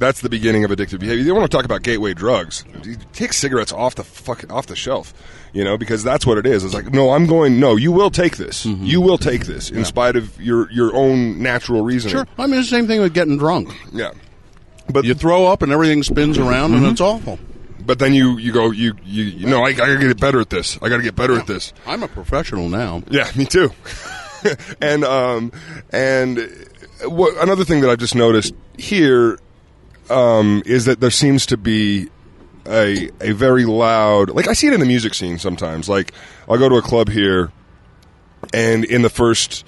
[0.04, 1.24] That's the beginning of addictive behavior.
[1.24, 2.66] You want to talk about gateway drugs?
[2.84, 5.14] You Take cigarettes off the fuck off the shelf,
[5.54, 6.66] you know, because that's what it is.
[6.66, 7.58] It's like, no, I'm going.
[7.58, 8.66] No, you will take this.
[8.66, 8.84] Mm-hmm.
[8.84, 12.18] You will take this, in spite of your your own natural reasoning.
[12.18, 12.28] sure.
[12.38, 13.74] I mean, it's the same thing with getting drunk.
[13.94, 14.12] Yeah,
[14.90, 17.40] but You throw up and everything spins around, and it's awful.
[17.80, 20.50] but then you you go you you, you know I, I gotta get better at
[20.50, 20.78] this.
[20.82, 21.72] I gotta get better at this.
[21.88, 23.04] I'm a professional now.
[23.10, 23.72] Yeah, me too.
[24.82, 25.54] and um,
[25.94, 26.40] and
[27.06, 29.40] what, another thing that I've just noticed here
[30.10, 32.10] um, is that there seems to be
[32.66, 35.90] a a very loud like I see it in the music scene sometimes.
[35.90, 36.14] Like
[36.48, 37.52] I'll go to a club here,
[38.54, 39.66] and in the first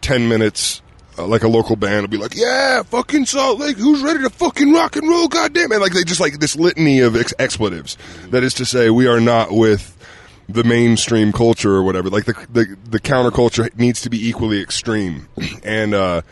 [0.00, 0.82] ten minutes.
[1.18, 4.30] Uh, like a local band will be like, "Yeah, fucking Salt Lake, who's ready to
[4.30, 5.26] fucking rock and roll?
[5.26, 7.98] Goddamn it!" Like they just like this litany of ex- expletives.
[8.28, 9.96] That is to say, we are not with
[10.48, 12.08] the mainstream culture or whatever.
[12.08, 15.28] Like the the, the counterculture needs to be equally extreme,
[15.64, 16.22] and uh,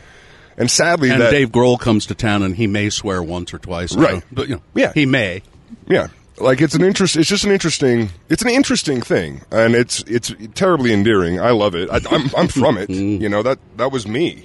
[0.57, 3.59] and sadly, And that Dave Grohl comes to town, and he may swear once or
[3.59, 4.23] twice, Right.
[4.33, 4.93] But you know, Yeah.
[4.95, 5.43] he may.
[5.89, 7.17] Yeah, like it's an interest.
[7.17, 8.11] It's just an interesting.
[8.29, 11.41] It's an interesting thing, and it's it's terribly endearing.
[11.41, 11.89] I love it.
[11.91, 12.89] I, I'm I'm from it.
[12.97, 13.21] Mm.
[13.21, 14.45] You know that that was me.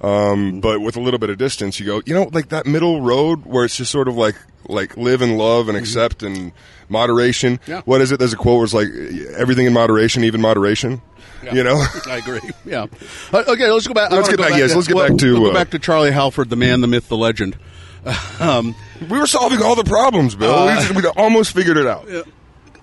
[0.00, 2.02] Um, but with a little bit of distance, you go.
[2.06, 4.36] You know, like that middle road where it's just sort of like
[4.68, 6.52] like live and love and accept and
[6.88, 7.58] moderation.
[7.66, 7.82] Yeah.
[7.84, 8.18] What is it?
[8.18, 8.88] There's a quote where it's like
[9.36, 11.02] everything in moderation, even moderation.
[11.52, 11.82] You know.
[12.06, 12.40] I agree.
[12.64, 12.86] Yeah.
[13.32, 14.10] Uh, okay, let's go back.
[14.10, 16.10] Let's get go back- yes, let's get back to, we'll go uh, back to Charlie
[16.10, 17.56] Halford, the man, the myth, the legend.
[18.40, 18.74] Um,
[19.10, 20.54] we were solving all the problems, Bill.
[20.54, 22.08] Uh, we, we almost figured it out.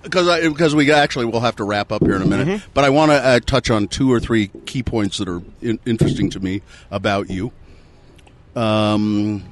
[0.06, 2.70] Because because we actually will have to wrap up here in a minute, Mm-hmm.
[2.74, 5.78] but I want to uh, touch on two or three key points that are in,
[5.84, 7.52] interesting to me about you.
[8.54, 9.44] Um,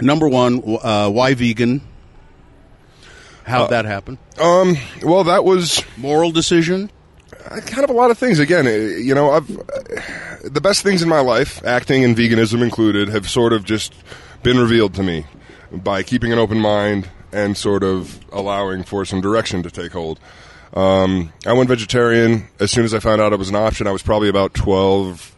[0.00, 1.82] number one, uh, why vegan?
[3.44, 4.18] How'd that happen?
[4.40, 4.76] Um.
[5.02, 6.90] Well, that was Moral decision.
[7.66, 8.38] Kind of a lot of things.
[8.38, 9.62] Again, eh, you know, I've uh,
[10.44, 13.94] the best things in my life, acting and veganism included, have sort of just
[14.44, 15.26] been revealed to me
[15.72, 20.20] by keeping an open mind and sort of allowing for some direction to take hold.
[20.74, 23.86] Um, I went vegetarian as soon as I found out it was an option.
[23.86, 25.34] I was probably about twelve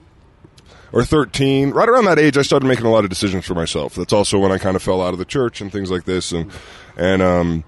[0.92, 1.70] or thirteen.
[1.70, 3.94] Right around that age, I started making a lot of decisions for myself.
[3.94, 6.30] That's also when I kind of fell out of the church and things like this,
[6.30, 6.50] and
[6.96, 7.64] and um,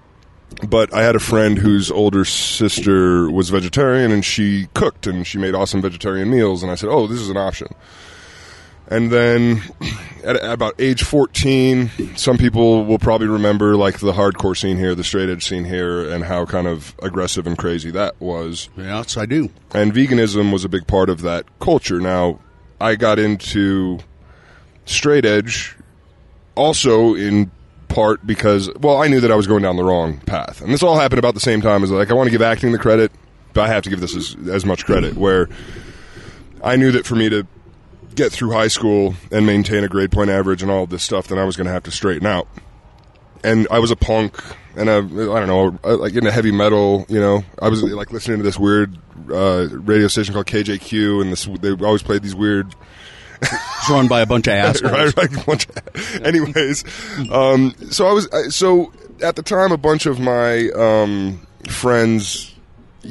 [0.67, 5.37] but I had a friend whose older sister was vegetarian and she cooked and she
[5.37, 7.67] made awesome vegetarian meals and I said, "Oh, this is an option."
[8.89, 9.61] And then
[10.23, 14.95] at, at about age 14, some people will probably remember like the hardcore scene here,
[14.95, 18.69] the straight edge scene here and how kind of aggressive and crazy that was.
[18.77, 19.49] Yes, I do.
[19.73, 21.99] And veganism was a big part of that culture.
[21.99, 22.39] Now,
[22.79, 23.99] I got into
[24.85, 25.75] straight edge
[26.55, 27.51] also in
[27.89, 30.81] part because well i knew that i was going down the wrong path and this
[30.81, 33.11] all happened about the same time as like i want to give acting the credit
[33.53, 35.47] but i have to give this as, as much credit where
[36.63, 37.45] i knew that for me to
[38.17, 41.37] get through high school and maintain a grade point average and all this stuff then
[41.39, 42.47] i was going to have to straighten out
[43.43, 44.35] and i was a punk
[44.75, 48.37] and I, I don't know like into heavy metal you know i was like listening
[48.37, 48.97] to this weird
[49.31, 52.75] uh, radio station called kjq and this they always played these weird
[53.41, 54.91] It's run by a bunch of assholes.
[54.91, 55.45] right, right.
[55.45, 56.83] Bunch of- Anyways,
[57.31, 58.91] um, so I was so
[59.21, 62.55] at the time, a bunch of my um, friends,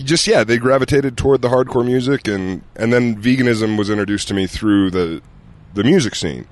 [0.02, 4.34] just yeah, they gravitated toward the hardcore music, and and then veganism was introduced to
[4.34, 5.22] me through the
[5.74, 6.46] the music scene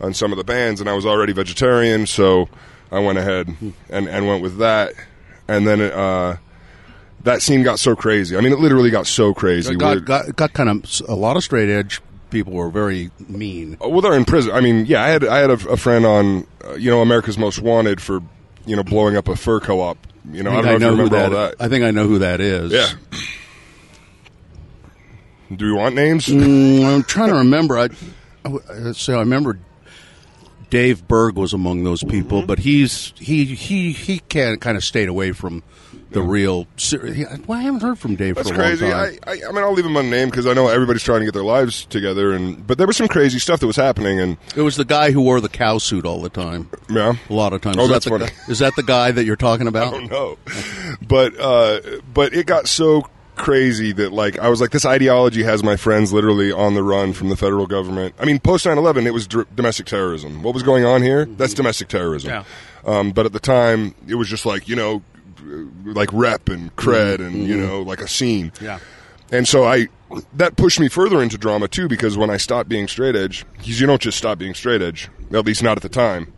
[0.00, 2.48] on some of the bands, and I was already vegetarian, so
[2.90, 3.54] I went ahead
[3.90, 4.94] and and went with that,
[5.48, 5.80] and then.
[5.80, 6.36] Uh,
[7.24, 8.36] that scene got so crazy.
[8.36, 9.72] I mean, it literally got so crazy.
[9.72, 12.02] It got, got got kind of a lot of straight edge
[12.32, 13.76] people were very mean.
[13.80, 14.52] Well, they're in prison.
[14.52, 17.38] I mean, yeah, I had I had a, a friend on, uh, you know, America's
[17.38, 18.20] Most Wanted for,
[18.66, 19.98] you know, blowing up a fur co-op.
[20.30, 21.24] You know, I, I, don't think know, I know if you who remember that.
[21.24, 21.54] all that.
[21.60, 22.72] I think I know who that is.
[22.72, 22.88] yeah.
[25.54, 26.26] Do we want names?
[26.26, 27.78] Mm, I'm trying to remember.
[27.78, 27.88] I,
[28.44, 29.58] I so I remember
[30.70, 32.46] Dave Berg was among those people, Mm-hmm.
[32.46, 35.62] but he's he he he can kind of stayed away from
[36.12, 36.66] the real.
[36.76, 37.14] ser-
[37.46, 38.88] Well, I haven't heard from Dave That's for a long crazy.
[38.90, 39.18] time.
[39.26, 41.34] I, I, I mean, I'll leave him unnamed because I know everybody's trying to get
[41.34, 44.62] their lives together, and but there was some crazy stuff that was happening, and it
[44.62, 46.70] was the guy who wore the cow suit all the time.
[46.90, 47.76] yeah, A lot of times.
[47.78, 48.30] Oh, is that's that the funny.
[48.30, 49.88] Guy, is that the guy that you're talking about?
[49.88, 50.38] I don't know.
[51.06, 51.80] But uh,
[52.12, 56.12] but it got so crazy that like I was like this ideology has my friends
[56.12, 58.14] literally on the run from the federal government.
[58.20, 60.42] I mean, post 9/11 it was domestic terrorism.
[60.42, 61.24] What was going on here?
[61.24, 62.30] That's domestic terrorism.
[62.30, 62.44] Yeah.
[62.84, 65.02] Um, but at the time it was just like, you know,
[65.42, 67.66] Uh, like rep and cred and you mm-hmm.
[67.66, 68.52] know, like a scene.
[68.60, 68.78] Yeah.
[69.30, 69.88] And so I
[70.34, 73.80] that pushed me further into drama too because when I stopped being straight edge, because
[73.80, 76.32] you don't just stop being straight edge, at least not at the time.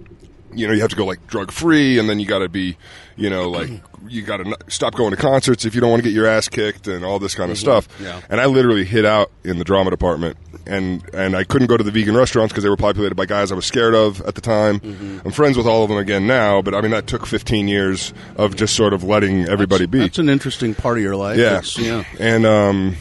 [0.55, 2.77] You know, you have to go like drug free, and then you got to be,
[3.17, 3.71] you know, like
[4.09, 6.49] you got to stop going to concerts if you don't want to get your ass
[6.49, 7.89] kicked and all this kind of stuff.
[8.01, 8.21] Yeah.
[8.29, 10.37] And I literally hid out in the drama department,
[10.67, 13.53] and and I couldn't go to the vegan restaurants because they were populated by guys
[13.53, 14.81] I was scared of at the time.
[15.25, 18.12] I'm friends with all of them again now, but I mean that took 15 years
[18.37, 20.01] of just sort of letting everybody be.
[20.01, 21.39] That's an interesting part of your life.
[21.39, 22.05] Yeah, It's- yeah.
[22.19, 22.97] and um,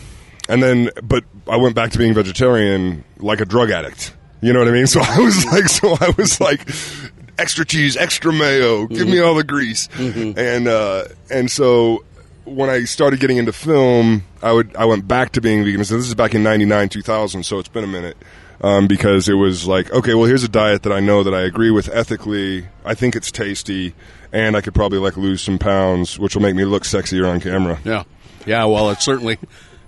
[0.50, 4.14] and then, but I went back to being vegetarian like a drug addict.
[4.42, 4.88] You know what I mean?
[4.94, 6.68] So I was like, so I was like,
[7.38, 12.04] extra cheese, extra mayo, give me all the grease, and uh, and so
[12.46, 15.84] when I started getting into film, I would I went back to being vegan.
[15.86, 17.44] So this is back in '99, 2000.
[17.44, 18.18] So it's been a minute.
[18.62, 21.42] Um, because it was like, okay, well, here's a diet that I know that I
[21.42, 22.66] agree with ethically.
[22.86, 23.94] I think it's tasty,
[24.32, 27.42] and I could probably like lose some pounds, which will make me look sexier on
[27.42, 27.78] camera.
[27.84, 28.04] Yeah,
[28.46, 28.64] yeah.
[28.64, 29.38] Well, it's certainly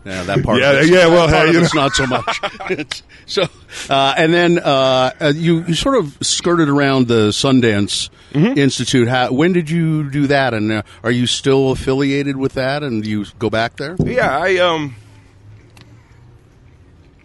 [0.05, 0.59] yeah, that part.
[0.59, 1.81] Yeah, of yeah, well, hey, you it's know.
[1.81, 3.03] not so much.
[3.27, 3.41] So,
[3.89, 8.57] uh, and then uh, uh, you you sort of skirted around the Sundance Mm-hmm.
[8.57, 9.07] Institute.
[9.07, 10.53] How, when did you do that?
[10.53, 12.83] And uh, are you still affiliated with that?
[12.83, 13.95] And do you go back there?
[14.03, 14.95] Yeah, I um,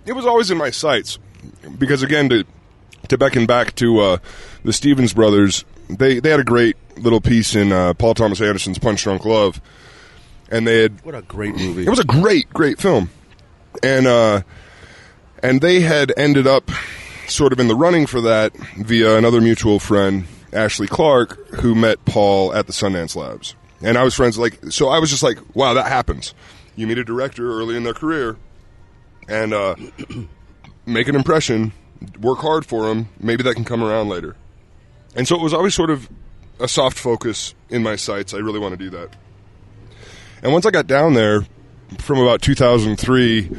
[0.07, 1.19] it was always in my sights.
[1.79, 2.45] because again to
[3.09, 4.19] to beckon back to uh,
[4.65, 8.79] the Stevens brothers, they they had a great little piece in uh, Paul Thomas Anderson's
[8.79, 9.61] Punch Drunk Love,
[10.51, 11.83] and they had What a great movie.
[11.87, 13.11] it was a great, great film,
[13.83, 14.43] and uh,
[15.43, 16.71] and they had ended up
[17.29, 22.05] sort of in the running for that via another mutual friend, Ashley Clark, who met
[22.05, 24.39] Paul at the Sundance Labs, and I was friends.
[24.39, 26.35] Like, so I was just like, wow, that happens.
[26.77, 28.37] You meet a director early in their career,
[29.29, 29.75] and uh,
[30.87, 31.73] make an impression,
[32.21, 33.09] work hard for them.
[33.21, 34.37] Maybe that can come around later.
[35.15, 36.09] And so it was always sort of
[36.61, 38.33] a soft focus in my sights.
[38.35, 39.15] I really want to do that.
[40.43, 41.45] And once I got down there,
[41.99, 43.51] from about 2003,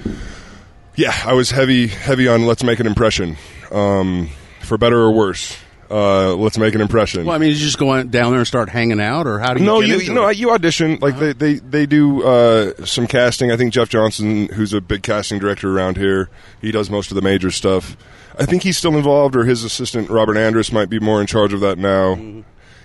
[0.95, 3.37] yeah, I was heavy, heavy on let's make an impression,
[3.71, 4.29] um,
[4.61, 5.57] for better or worse.
[5.89, 7.25] Uh, let's make an impression.
[7.25, 9.59] well, I mean, you just go down there and start hanging out, or how do
[9.59, 9.65] you?
[9.65, 10.37] no, you you know it?
[10.37, 13.51] you audition like they, they they do uh, some casting.
[13.51, 16.29] I think Jeff Johnson, who's a big casting director around here,
[16.61, 17.97] he does most of the major stuff.
[18.39, 21.51] I think he's still involved, or his assistant Robert Andrus might be more in charge
[21.51, 22.15] of that now.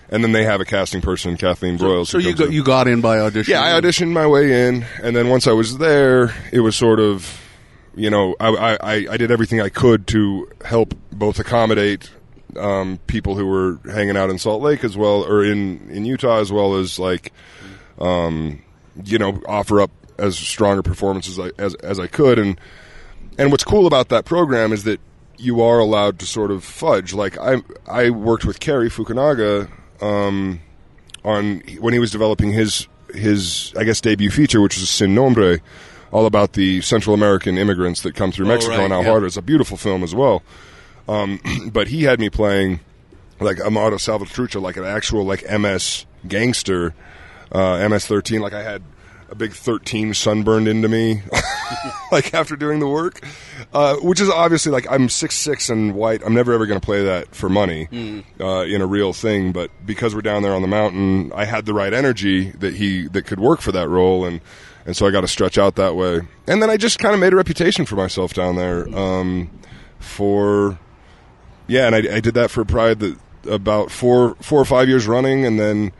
[0.08, 2.06] And then they have a casting person, Kathleen Broyles.
[2.06, 2.52] So who you got in.
[2.52, 3.52] you got in by audition.
[3.52, 7.00] Yeah, I auditioned my way in, and then once I was there, it was sort
[7.00, 7.40] of,
[7.96, 12.08] you know, I, I, I- I did everything I could to help both accommodate
[12.56, 16.38] um, people who were hanging out in Salt Lake as well, or in, in Utah
[16.40, 17.32] as well as like,
[17.98, 18.62] um,
[19.04, 22.58] you know, offer up as strong a performance as I as, as I could, and
[23.38, 25.00] and what's cool about that program is that
[25.36, 27.12] you are allowed to sort of fudge.
[27.12, 29.68] Like I I worked with Cary Fukunaga
[30.00, 30.60] um,
[31.24, 35.60] on when he was developing his his I guess debut feature, which was Sin Nombre,
[36.12, 39.08] all about the Central American immigrants that come through Mexico right, and how yeah.
[39.08, 39.36] hard it is.
[39.36, 40.42] A beautiful film as well.
[41.08, 41.40] Um,
[41.72, 42.80] but he had me playing
[43.40, 46.94] like a Mara Salvatrucha, like an actual like MS gangster,
[47.52, 48.40] uh, MS thirteen.
[48.40, 48.82] Like I had
[49.28, 51.22] a big thirteen sunburned into me,
[52.12, 53.20] like after doing the work,
[53.72, 56.22] uh, which is obviously like I'm six six and white.
[56.24, 57.88] I'm never ever going to play that for money
[58.40, 59.52] uh, in a real thing.
[59.52, 63.08] But because we're down there on the mountain, I had the right energy that he
[63.08, 64.40] that could work for that role, and
[64.84, 66.20] and so I got to stretch out that way.
[66.46, 69.50] And then I just kind of made a reputation for myself down there um,
[69.98, 70.78] for
[71.66, 72.94] yeah, and I, I did that for probably
[73.42, 75.92] the, about four four or five years running, and then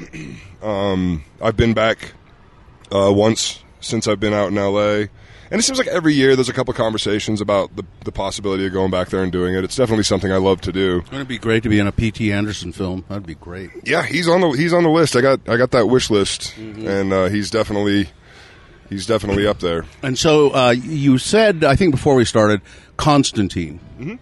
[0.62, 2.14] um, I've been back
[2.92, 5.06] uh, once since I've been out in LA.
[5.50, 8.72] And it seems like every year there's a couple conversations about the, the possibility of
[8.72, 9.62] going back there and doing it.
[9.62, 10.98] It's definitely something I love to do.
[10.98, 12.32] It's going to be great to be in a P.T.
[12.32, 13.04] Anderson film.
[13.08, 13.70] That'd be great.
[13.84, 15.14] Yeah, he's on the he's on the list.
[15.14, 18.08] I got I got that wish list, and uh, he's definitely
[18.88, 19.84] he's definitely up there.
[20.02, 22.60] And so uh, you said, I think before we started,
[22.96, 23.80] Constantine.
[23.98, 24.14] Mm-hmm.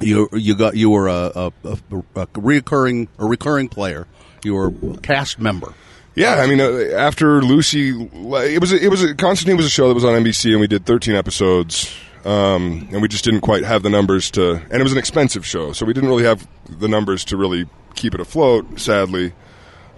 [0.00, 4.06] You you got you were a, a, a, a recurring a recurring player.
[4.44, 5.72] You were a cast member.
[6.16, 9.70] Yeah, I mean, uh, after Lucy, it was a, it was a, Constantine was a
[9.70, 11.94] show that was on NBC, and we did 13 episodes,
[12.24, 15.46] um, and we just didn't quite have the numbers to, and it was an expensive
[15.46, 18.80] show, so we didn't really have the numbers to really keep it afloat.
[18.80, 19.34] Sadly,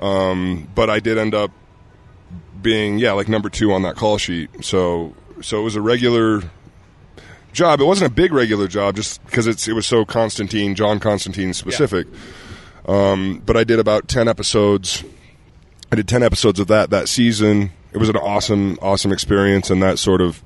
[0.01, 1.53] um, but I did end up
[2.61, 4.51] being yeah like number two on that call sheet.
[4.65, 6.43] So so it was a regular
[7.53, 7.81] job.
[7.81, 11.55] It wasn't a big regular job just because it's it was so Constantine John Constantine
[11.55, 12.09] specific.
[12.87, 15.05] Um, but I did about 10 episodes.
[15.93, 17.71] I did 10 episodes of that that season.
[17.93, 20.43] It was an awesome awesome experience and that sort of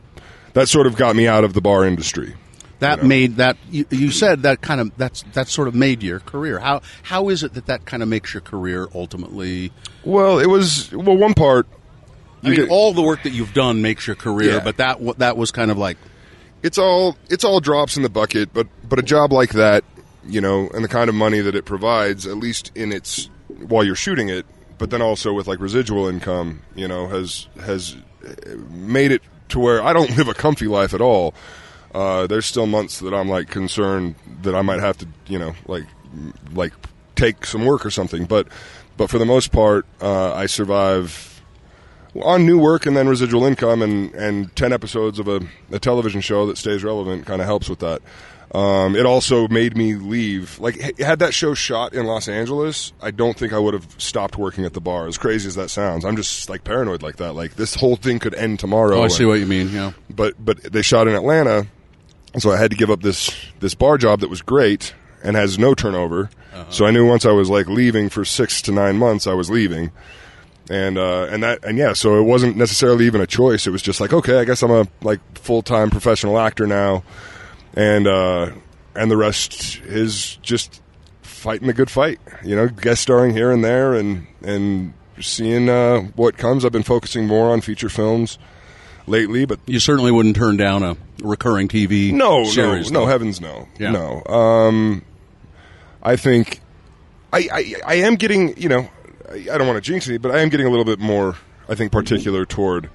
[0.54, 2.34] that sort of got me out of the bar industry.
[2.78, 3.08] That You know.
[3.08, 6.58] made that you, you said that kind of that's that sort of made your career.
[6.58, 9.72] How how is it that that kind of makes your career ultimately?
[10.04, 11.66] Well, it was well one part
[12.44, 14.60] I mean, get- all the work that you've done makes your career, Yeah.
[14.64, 15.96] but that that was kind of like
[16.62, 19.82] it's all it's all drops in the bucket but but a job like that
[20.24, 23.28] you know and the kind of money that it provides at least in its
[23.66, 24.46] while you're shooting it
[24.82, 27.94] but then also with like residual income you know has has
[28.68, 31.34] made it to where I don't live a comfy life at all
[31.94, 35.54] uh, there's still months that I'm like concerned that I might have to you know
[35.68, 35.84] like
[36.52, 36.72] like
[37.14, 38.48] take some work or something but
[38.96, 41.40] but for the most part uh, I survive
[42.20, 46.20] on new work and then residual income and, and 10 episodes of a, a television
[46.20, 48.02] show that stays relevant kind of helps with that.
[48.54, 50.58] Um, it also made me leave.
[50.58, 54.36] Like, had that show shot in Los Angeles, I don't think I would have stopped
[54.36, 55.06] working at the bar.
[55.06, 57.32] As crazy as that sounds, I'm just like paranoid like that.
[57.32, 58.96] Like, this whole thing could end tomorrow.
[58.96, 59.70] oh, I and- see what you mean.
[59.70, 61.66] Yeah, but but they shot in Atlanta,
[62.38, 64.94] so I had to give up this this bar job that was great
[65.24, 66.28] and has no turnover.
[66.68, 69.48] So I knew once I was like leaving for six to nine months, I was
[69.50, 69.90] leaving,
[70.68, 73.66] and uh, and that and yeah, so it wasn't necessarily even a choice.
[73.66, 77.02] It was just like okay, I guess I'm a like full time professional actor now,
[77.74, 78.50] and uh,
[78.94, 80.80] and the rest is just
[81.22, 82.20] fighting a good fight.
[82.44, 86.64] You know, guest starring here and there, and and seeing uh, what comes.
[86.64, 88.38] I've been focusing more on feature films
[89.06, 92.90] lately, but You certainly wouldn't turn down a recurring TV no, series.
[92.90, 93.90] no, no, heavens no, Yeah.
[93.92, 94.24] no.
[94.24, 95.02] Um,
[96.02, 96.60] I think
[97.32, 98.88] I, I I am getting you know
[99.30, 101.36] I, I don't want to jinx it, but I am getting a little bit more
[101.68, 102.90] I think particular toward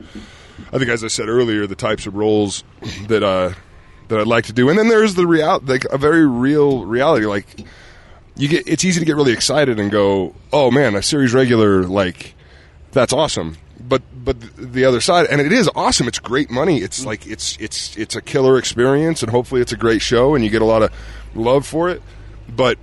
[0.73, 2.63] I think as I said earlier the types of roles
[3.07, 3.53] that uh
[4.07, 7.25] that I'd like to do, and then there's the real like a very real reality
[7.25, 7.45] like
[8.37, 11.83] you get it's easy to get really excited and go oh man a series regular
[11.83, 12.35] like
[12.91, 13.57] that's awesome.
[13.79, 16.07] But but the other side and it is awesome.
[16.07, 16.79] It's great money.
[16.79, 20.43] It's like it's it's it's a killer experience and hopefully it's a great show and
[20.43, 20.91] you get a lot of
[21.35, 22.01] love for it.
[22.49, 22.77] But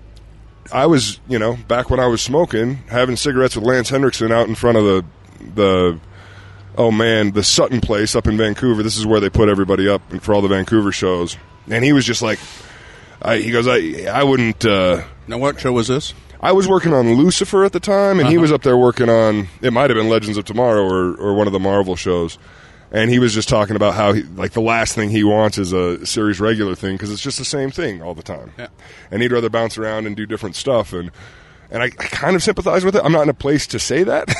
[0.72, 4.48] I was you know back when I was smoking having cigarettes with Lance Henriksen out
[4.48, 5.04] in front of the
[5.54, 6.00] the
[6.76, 10.02] oh man the Sutton place up in Vancouver this is where they put everybody up
[10.20, 11.36] for all the Vancouver shows
[11.70, 12.38] and he was just like
[13.22, 16.12] I, he goes I I wouldn't uh Now, what show was this?
[16.40, 19.48] I was working on Lucifer at the time, and he was up there working on
[19.62, 19.72] it.
[19.72, 22.36] Might have been Legends of Tomorrow or or one of the Marvel shows,
[22.92, 25.72] and he was just talking about how he, like the last thing he wants is
[25.72, 28.66] a series regular thing because it's just the same thing all the time, Yeah.
[29.10, 31.10] and he'd rather bounce around and do different stuff and.
[31.70, 33.02] And I, I kind of sympathize with it.
[33.04, 34.28] I'm not in a place to say that.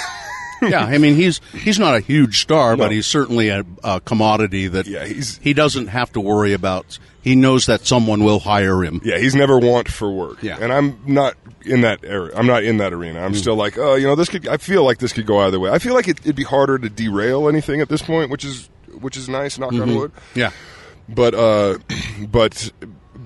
[0.70, 4.68] yeah, I mean he's he's not a huge star, but he's certainly a, a commodity
[4.68, 6.98] that Yeah, he doesn't have to worry about.
[7.22, 9.00] He knows that someone will hire him.
[9.02, 10.42] yeah, he's never want for work.
[10.42, 10.58] Yeah.
[10.60, 11.34] and I'm not
[11.64, 12.32] in that area.
[12.36, 13.20] I'm not in that arena.
[13.20, 14.46] I'm still like, oh, you know, this could.
[14.46, 15.70] I feel like this could go either way.
[15.70, 18.68] I feel like it, it'd be harder to derail anything at this point, which is
[19.00, 19.58] which is nice.
[19.58, 20.12] Knock on wood.
[20.34, 20.50] Yeah,
[21.08, 21.78] but uh,
[22.28, 22.70] but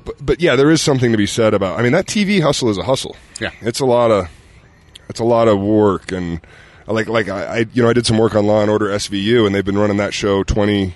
[0.05, 1.79] but but yeah, there is something to be said about.
[1.79, 3.17] I mean, that TV hustle is a hustle.
[3.41, 3.51] Yeah.
[3.63, 4.29] it's a lot of
[5.09, 6.41] it's a lot of work, and
[6.93, 9.47] like like I, I you know I did some work on Law and Order SVU,
[9.47, 10.95] and they've been running that show twenty.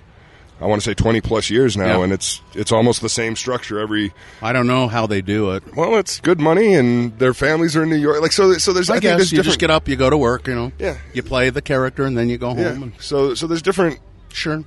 [0.60, 2.04] I want to say twenty plus years now, Yeah.
[2.04, 4.12] and it's it's almost the same structure every.
[4.40, 5.64] I don't know how they do it.
[5.76, 8.20] Well, it's good money, and their families are in New York.
[8.22, 8.88] Like so, so there's.
[8.88, 9.46] I, I, guess there's you different.
[9.46, 10.46] just get up, you go to work.
[10.46, 10.98] You know, Yeah.
[11.14, 12.58] you play the character, and then you go home.
[12.58, 12.68] yeah.
[12.70, 13.98] And, So so there's different
[14.32, 14.62] sure,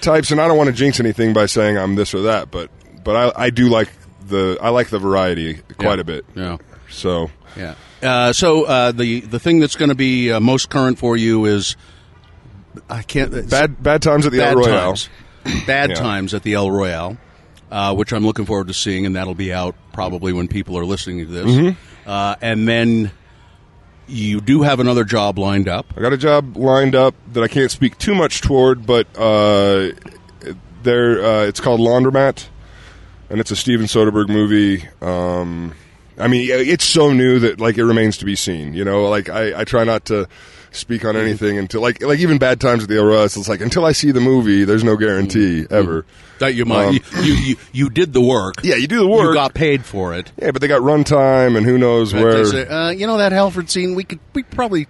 [0.00, 2.70] types, and I don't want to jinx anything by saying I'm this or that, but
[3.02, 3.88] but I, I do like
[4.28, 6.00] the I like the variety quite Yeah.
[6.00, 6.24] a bit.
[6.36, 6.56] yeah,
[6.88, 7.74] So yeah.
[8.02, 11.44] Uh, so uh, the the thing that's going to be uh, most current for you
[11.44, 11.76] is
[12.90, 14.88] I can't bad bad times at the bad El Royale.
[14.88, 15.08] times,
[15.66, 15.94] bad Yeah.
[15.96, 17.16] times at the El Royale,
[17.70, 20.84] uh, which I'm looking forward to seeing, and that'll be out probably when people are
[20.84, 21.46] listening to this.
[21.46, 22.08] Mm-hmm.
[22.10, 23.12] Uh, and then
[24.08, 25.86] you do have another job lined up.
[25.96, 29.90] I got a job lined up that I can't speak too much toward, but uh,
[30.82, 32.48] there uh, it's called Laundromat,
[33.30, 34.88] and it's a Steven Soderbergh movie.
[35.00, 35.74] Um,
[36.18, 38.74] I mean, it's so new that like it remains to be seen.
[38.74, 40.28] You know, like I, I try not to
[40.70, 43.36] speak on anything until like like even bad times at the ORS.
[43.36, 46.04] It's like until I see the movie, there's no guarantee ever.
[46.38, 48.56] That you might Um, you, you you did the work.
[48.62, 49.28] Yeah, you do the work.
[49.28, 50.32] You got paid for it.
[50.40, 52.44] yeah, but they got runtime, and who knows But where.
[52.44, 54.86] they say, uh, you know that Halford scene, we could we probably.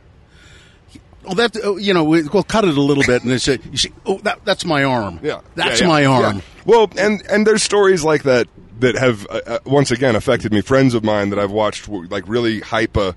[1.24, 3.58] Oh, that uh, you know, we, we'll cut it a little bit, and they say,
[3.70, 5.20] "You see, oh, that that's my arm.
[5.22, 6.42] Yeah, that's Yeah, yeah, my arm." yeah.
[6.64, 8.48] Well, and and there's stories like that
[8.82, 10.60] that have uh, uh, once again affected me.
[10.60, 13.16] Friends of mine that I've watched like really hype a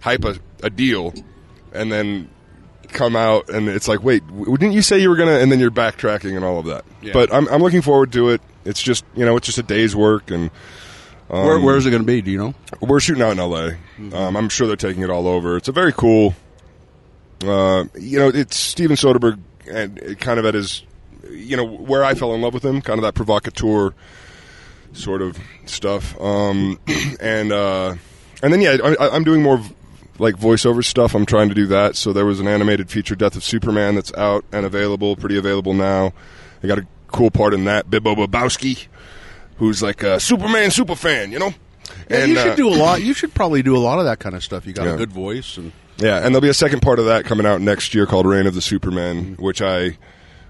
[0.00, 1.12] hype a, a deal,
[1.72, 2.28] and then
[2.88, 5.38] come out and it's like, wait, didn't you say you were gonna?
[5.38, 6.84] And then you're backtracking and all of that.
[7.02, 7.12] Yeah.
[7.12, 8.40] But I'm I'm looking forward to it.
[8.64, 10.50] It's just you know it's just a day's work and.
[11.28, 12.20] Where, Um, where is it going to be?
[12.22, 12.54] Do you know?
[12.80, 13.70] We're shooting out in LA.
[14.18, 15.56] Um, I'm sure they're taking it all over.
[15.56, 16.34] It's a very cool.
[17.46, 19.38] Uh, you know, it's Steven Soderbergh,
[19.70, 20.82] and it kind of at his,
[21.30, 23.94] you know, where I fell in love with him, kind of that provocateur
[24.92, 26.20] sort of stuff.
[26.20, 26.78] Um,
[27.20, 27.94] and uh,
[28.42, 29.60] and then yeah, I, I'm doing more
[30.18, 31.14] like voiceover stuff.
[31.14, 31.96] I'm trying to do that.
[31.96, 35.74] So there was an animated feature, Death of Superman, that's out and available, pretty available
[35.74, 36.12] now.
[36.62, 37.88] I got a cool part in that.
[37.88, 38.86] Bibbo Bibbowski,
[39.56, 41.54] who's like a Superman super fan, you know.
[42.08, 43.00] Yeah, you should uh, do a lot.
[43.10, 44.66] You should probably do a lot of that kind of stuff.
[44.66, 47.24] You got a good voice, and Yeah, and there'll be a second part of that
[47.24, 49.96] coming out next year called Reign of the Supermen, which I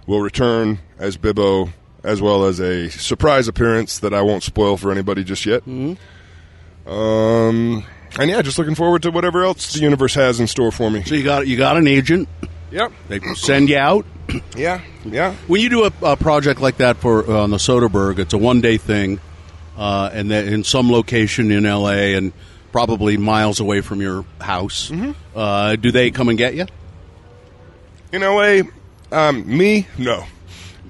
[0.06, 1.72] will return as Bibbo,
[2.02, 5.66] as well as a surprise appearance that I won't spoil for anybody just yet.
[5.66, 5.98] Um,
[6.86, 11.02] and yeah, just looking forward to whatever else the universe has in store for me.
[11.04, 12.28] so you got you got an agent.
[12.70, 12.92] Yep.
[13.08, 14.06] They send you out.
[14.56, 14.80] Yeah.
[15.04, 15.34] Yeah.
[15.48, 18.38] When you do a, a project like that for uh, on the Soderbergh, it's a
[18.38, 19.18] one day thing,
[19.76, 22.14] uh, and then in some location in L.A.
[22.14, 22.32] and
[22.70, 24.88] probably miles away from your house.
[24.88, 25.12] Mm-hmm.
[25.36, 26.66] Uh, do they come and get you?
[28.12, 28.62] In LA,
[29.10, 30.24] um, me, no.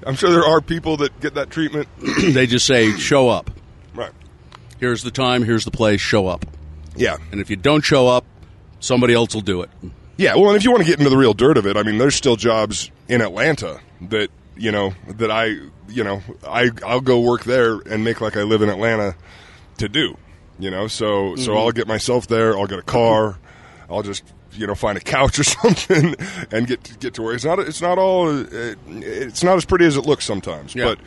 [0.05, 1.87] I'm sure there are people that get that treatment.
[1.99, 3.51] they just say, "Show up.
[3.93, 4.11] right.
[4.79, 5.43] Here's the time.
[5.43, 6.01] Here's the place.
[6.01, 6.45] Show up."
[6.95, 7.17] Yeah.
[7.31, 8.25] And if you don't show up,
[8.79, 9.69] somebody else will do it.
[10.17, 11.83] Yeah, well, and if you want to get into the real dirt of it, I
[11.83, 13.79] mean, there's still jobs in Atlanta
[14.09, 15.45] that you know that I
[15.87, 19.15] you know I I'll go work there and make like I live in Atlanta
[19.77, 20.17] to do.
[20.59, 21.57] You know, so so mm-hmm.
[21.57, 22.57] I'll get myself there.
[22.57, 23.39] I'll get a car.
[23.89, 24.23] I'll just
[24.53, 26.15] you know find a couch or something
[26.51, 27.35] and get to, get to work.
[27.35, 28.43] It's not it's not all uh,
[28.87, 30.85] it's not as pretty as it looks sometimes, Yeah.
[30.85, 30.99] but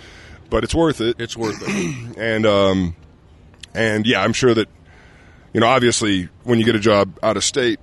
[0.51, 1.17] but it's worth it.
[1.19, 2.17] It's worth it.
[2.19, 2.97] and um,
[3.75, 4.69] and yeah, I'm sure that
[5.53, 7.81] you know obviously when you get a job out of state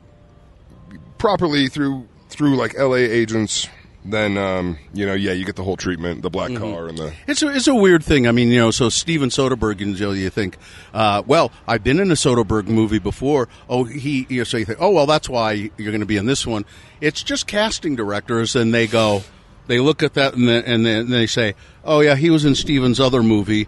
[1.17, 3.67] properly through through like LA agents,
[4.03, 7.13] then um, you know yeah you get the whole treatment, the black car and the
[7.27, 8.27] It's a, it's a weird thing.
[8.27, 10.57] I mean, you know, so Steven Soderbergh, you know, you think,
[10.93, 13.47] uh, well, I've been in a Soderbergh movie before.
[13.69, 16.17] Oh, he, you know, so you think, oh, well, that's why you're going to be
[16.17, 16.65] in this one.
[16.99, 19.23] It's just casting directors, and they go,
[19.67, 22.55] they look at that, and then, and then they say, oh, yeah, he was in
[22.55, 23.67] Steven's other movie,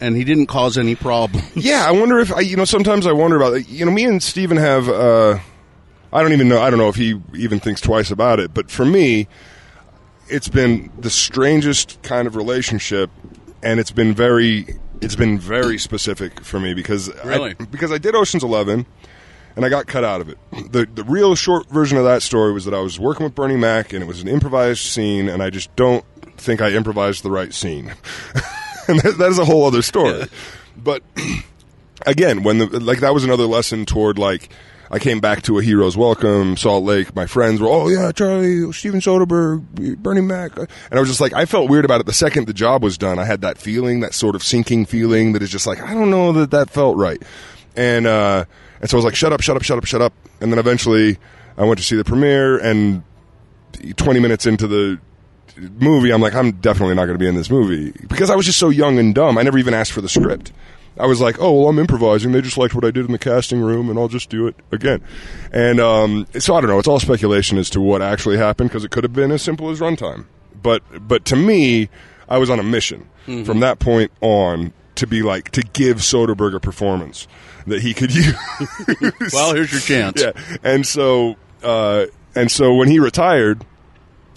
[0.00, 1.54] and he didn't cause any problems.
[1.56, 2.64] Yeah, I wonder if I, you know.
[2.64, 3.90] Sometimes I wonder about you know.
[3.90, 4.88] Me and Steven have.
[4.88, 5.38] Uh,
[6.12, 6.60] I don't even know.
[6.60, 8.52] I don't know if he even thinks twice about it.
[8.52, 9.28] But for me,
[10.28, 13.10] it's been the strangest kind of relationship,
[13.62, 14.78] and it's been very.
[15.00, 17.54] It's been very specific for me because Really?
[17.58, 18.84] I, because I did Ocean's Eleven,
[19.56, 20.38] and I got cut out of it.
[20.72, 23.56] the The real short version of that story was that I was working with Bernie
[23.56, 26.04] Mac, and it was an improvised scene, and I just don't
[26.36, 27.86] think I improvised the right scene.
[28.88, 30.26] and that, that is a whole other story.
[30.76, 31.02] But
[32.06, 34.50] again, when the like that was another lesson toward like
[34.92, 37.14] I came back to a hero's welcome, Salt Lake.
[37.14, 41.32] My friends were, oh yeah, Charlie, Steven Soderbergh, Bernie Mac, and I was just like,
[41.32, 42.06] I felt weird about it.
[42.06, 45.32] The second the job was done, I had that feeling, that sort of sinking feeling
[45.32, 47.22] that is just like, I don't know that that felt right,
[47.76, 48.44] and uh,
[48.80, 50.58] and so I was like, shut up, shut up, shut up, shut up, and then
[50.58, 51.18] eventually
[51.56, 53.04] I went to see the premiere, and
[53.96, 54.98] twenty minutes into the
[55.78, 58.44] movie, I'm like, I'm definitely not going to be in this movie because I was
[58.44, 59.38] just so young and dumb.
[59.38, 60.50] I never even asked for the script.
[61.00, 62.32] I was like, oh, well, I'm improvising.
[62.32, 64.54] They just liked what I did in the casting room, and I'll just do it
[64.70, 65.02] again.
[65.52, 66.78] And um, so I don't know.
[66.78, 69.70] It's all speculation as to what actually happened because it could have been as simple
[69.70, 70.26] as runtime.
[70.62, 71.88] But but to me,
[72.28, 73.08] I was on a mission
[73.44, 77.26] from that point on to be like to give Soderbergh a performance
[77.66, 78.34] that he could use.
[79.32, 80.20] well, here's your chance.
[80.20, 80.32] yeah,
[80.62, 83.64] and so uh, and so when he retired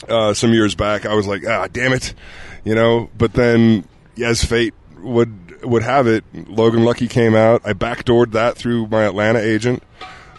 [0.08, 2.14] uh, some years back, I was like, ah, damn it,
[2.64, 3.10] you know.
[3.18, 3.88] But then,
[4.24, 7.62] as fate would would have it, Logan Lucky came out.
[7.66, 9.84] I backdoored that through my Atlanta agent.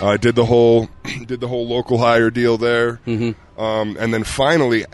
[0.00, 0.88] I did the whole
[1.26, 3.60] did the whole local hire deal there, mm-hmm.
[3.60, 4.84] um, and then finally,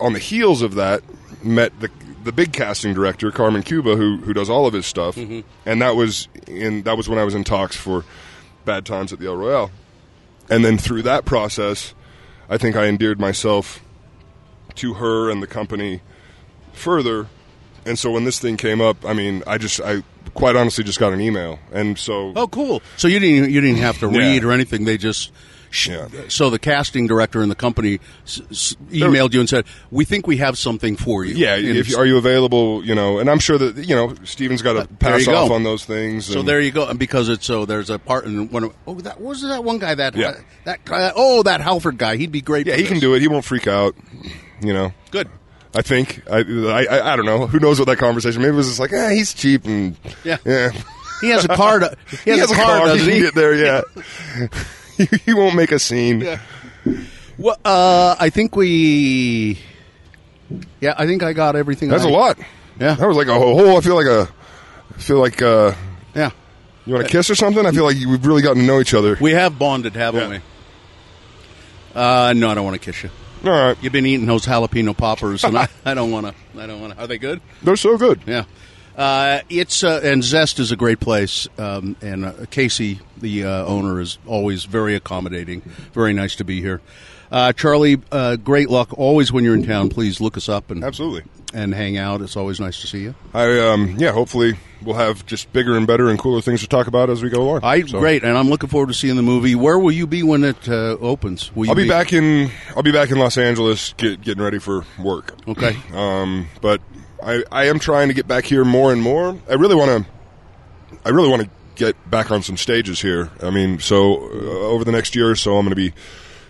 [0.00, 1.02] on the heels of that,
[1.44, 1.90] met the
[2.24, 5.16] the big casting director Carmen Cuba, who who does all of his stuff,
[5.64, 8.04] and that was in that was when I was in talks for
[8.64, 9.70] Bad Times at the El Royale,
[10.50, 11.94] and then through that process,
[12.48, 13.80] I think I endeared myself
[14.76, 16.02] to her and the company
[16.72, 17.28] further.
[17.86, 20.02] And so when this thing came up, I mean, I just, I
[20.34, 22.82] quite honestly just got an email, and so Oh, cool.
[22.96, 24.18] So you didn't you didn't have to Yeah.
[24.18, 24.84] read or anything.
[24.84, 25.32] They just.
[25.70, 26.08] sh- Yeah.
[26.28, 30.26] So the casting director in the company s- s- emailed you and said, "We think
[30.26, 33.38] we have something for you." yeah, And if are you available, you know, and I'm
[33.38, 35.36] sure that you know Steven's got to uh, there pass you go.
[35.44, 36.24] off on those things.
[36.26, 38.64] So and- there you go, and because it's so there's a part in one.
[38.64, 40.34] Of, oh, that was that one guy that Yeah.
[40.64, 41.12] that guy.
[41.14, 42.16] Oh, that Halford guy.
[42.16, 42.66] He'd be great.
[42.66, 43.20] yeah, he can do it.
[43.20, 43.94] He won't freak out,
[44.62, 44.92] you know.
[45.10, 45.28] Good.
[45.78, 47.46] I think I, I I don't know.
[47.46, 48.42] Who knows what that conversation?
[48.42, 50.38] Maybe it was just like, eh, he's cheap and Yeah.
[50.44, 50.70] yeah.
[51.20, 51.78] He has a car.
[51.78, 53.54] To, he, has a car, He doesn't can get there.
[53.54, 53.82] Yeah,
[54.96, 56.20] he, he won't make a scene.
[56.22, 56.40] Yeah.
[57.38, 59.60] Well, uh, I think we.
[60.80, 61.90] Yeah, I think I got everything.
[61.90, 62.38] That's I- a lot.
[62.80, 62.94] Yeah.
[62.94, 63.76] that was like a whole.
[63.76, 64.28] I feel like a.
[64.96, 65.74] I feel like uh,
[66.14, 66.30] Yeah,
[66.86, 67.64] you want to kiss or something.
[67.66, 69.16] I feel like we've really gotten to know each other.
[69.20, 70.38] we have bonded, haven't Yeah.
[70.38, 70.40] we?
[71.94, 73.10] Uh, no, I don't want to kiss you.
[73.44, 76.60] All right, You've been eating those jalapeno poppers, and I, I don't want to.
[76.60, 77.00] I don't want to.
[77.00, 77.40] Are they good?
[77.62, 78.20] they're so good.
[78.26, 78.44] Yeah.
[78.96, 83.64] Uh, it's uh, and Zest is a great place, um, and uh, Casey, the uh,
[83.64, 85.60] owner, is always very accommodating.
[85.92, 86.80] Very nice to be here.
[87.30, 89.88] Uh, Charlie, uh, great luck always when you're in town.
[89.88, 91.22] Please look us up and Absolutely.
[91.54, 92.20] And hang out.
[92.22, 93.14] It's always nice to see you.
[93.34, 94.12] I um yeah.
[94.12, 97.30] Hopefully, we'll have just bigger and better and cooler things to talk about as we
[97.30, 97.60] go along.
[97.62, 99.54] I So, great, and I'm looking forward to seeing the movie.
[99.54, 101.54] Where will you be when it uh, opens?
[101.54, 102.50] Will I'll be back in.
[102.76, 105.34] I'll be back in Los Angeles, get, getting ready for work.
[105.46, 105.76] Okay.
[105.98, 106.80] Um, but
[107.22, 109.36] I, I am trying to get back here more and more.
[109.48, 110.10] I really want to.
[111.04, 113.30] I really want to get back on some stages here.
[113.42, 115.92] I mean, so uh, over the next year or so, I'm going to be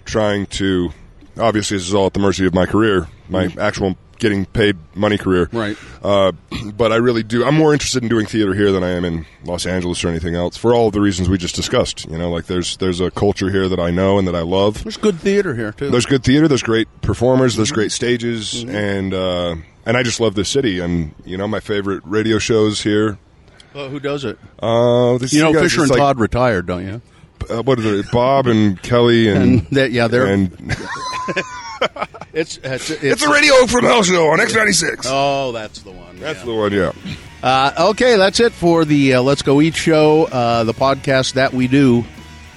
[0.05, 0.91] trying to.
[1.39, 5.19] Obviously, this is all at the mercy of my career, my actual getting paid money
[5.19, 5.49] career.
[5.53, 5.77] Right.
[6.03, 6.33] Uh,
[6.77, 7.45] but I really do.
[7.45, 10.35] I'm more interested in doing theater here than I am in Los Angeles or anything
[10.35, 12.07] else, for all of the reasons we just discussed.
[12.09, 14.83] You know, like there's there's a culture here that I know and that I love.
[14.83, 15.91] There's good theater here too.
[15.91, 16.49] There's good theater.
[16.49, 17.57] There's great performers.
[17.57, 20.81] There's great stages, and uh, and I just love this city.
[20.81, 23.19] And you know, my favorite radio shows here.
[23.75, 24.39] Uh, who does it?
[24.59, 27.03] Uh, this You know, guys- Fisher and like, Todd retired, don't you?
[27.49, 28.11] Uh, what is it?
[28.11, 30.51] Bob and Kelly and And that, yeah, they're and
[32.39, 35.07] it's it's, it's, it's a radio from Hell show on X ninety six.
[35.09, 36.17] Oh, that's the one.
[36.19, 36.45] That's yeah.
[36.45, 36.73] the one.
[36.73, 36.93] Yeah.
[37.43, 41.53] Uh, okay, that's it for the uh, Let's Go Eat show, uh, the podcast that
[41.53, 42.05] we do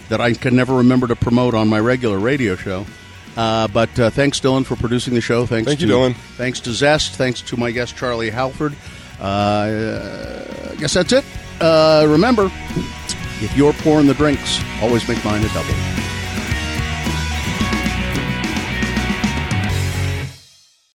[0.10, 2.86] that I can never remember to promote on my regular radio show.
[3.38, 5.46] Uh, but uh, thanks, Dylan, for producing the show.
[5.46, 6.16] Thanks Thank to, you, Dylan.
[6.36, 7.16] Thanks to Zest.
[7.16, 8.76] Thanks to my guest, Charlie Halford.
[9.20, 11.24] Uh, I guess that's it.
[11.62, 12.52] Uh, remember,
[13.40, 16.11] if you're pouring the drinks, always make mine a double.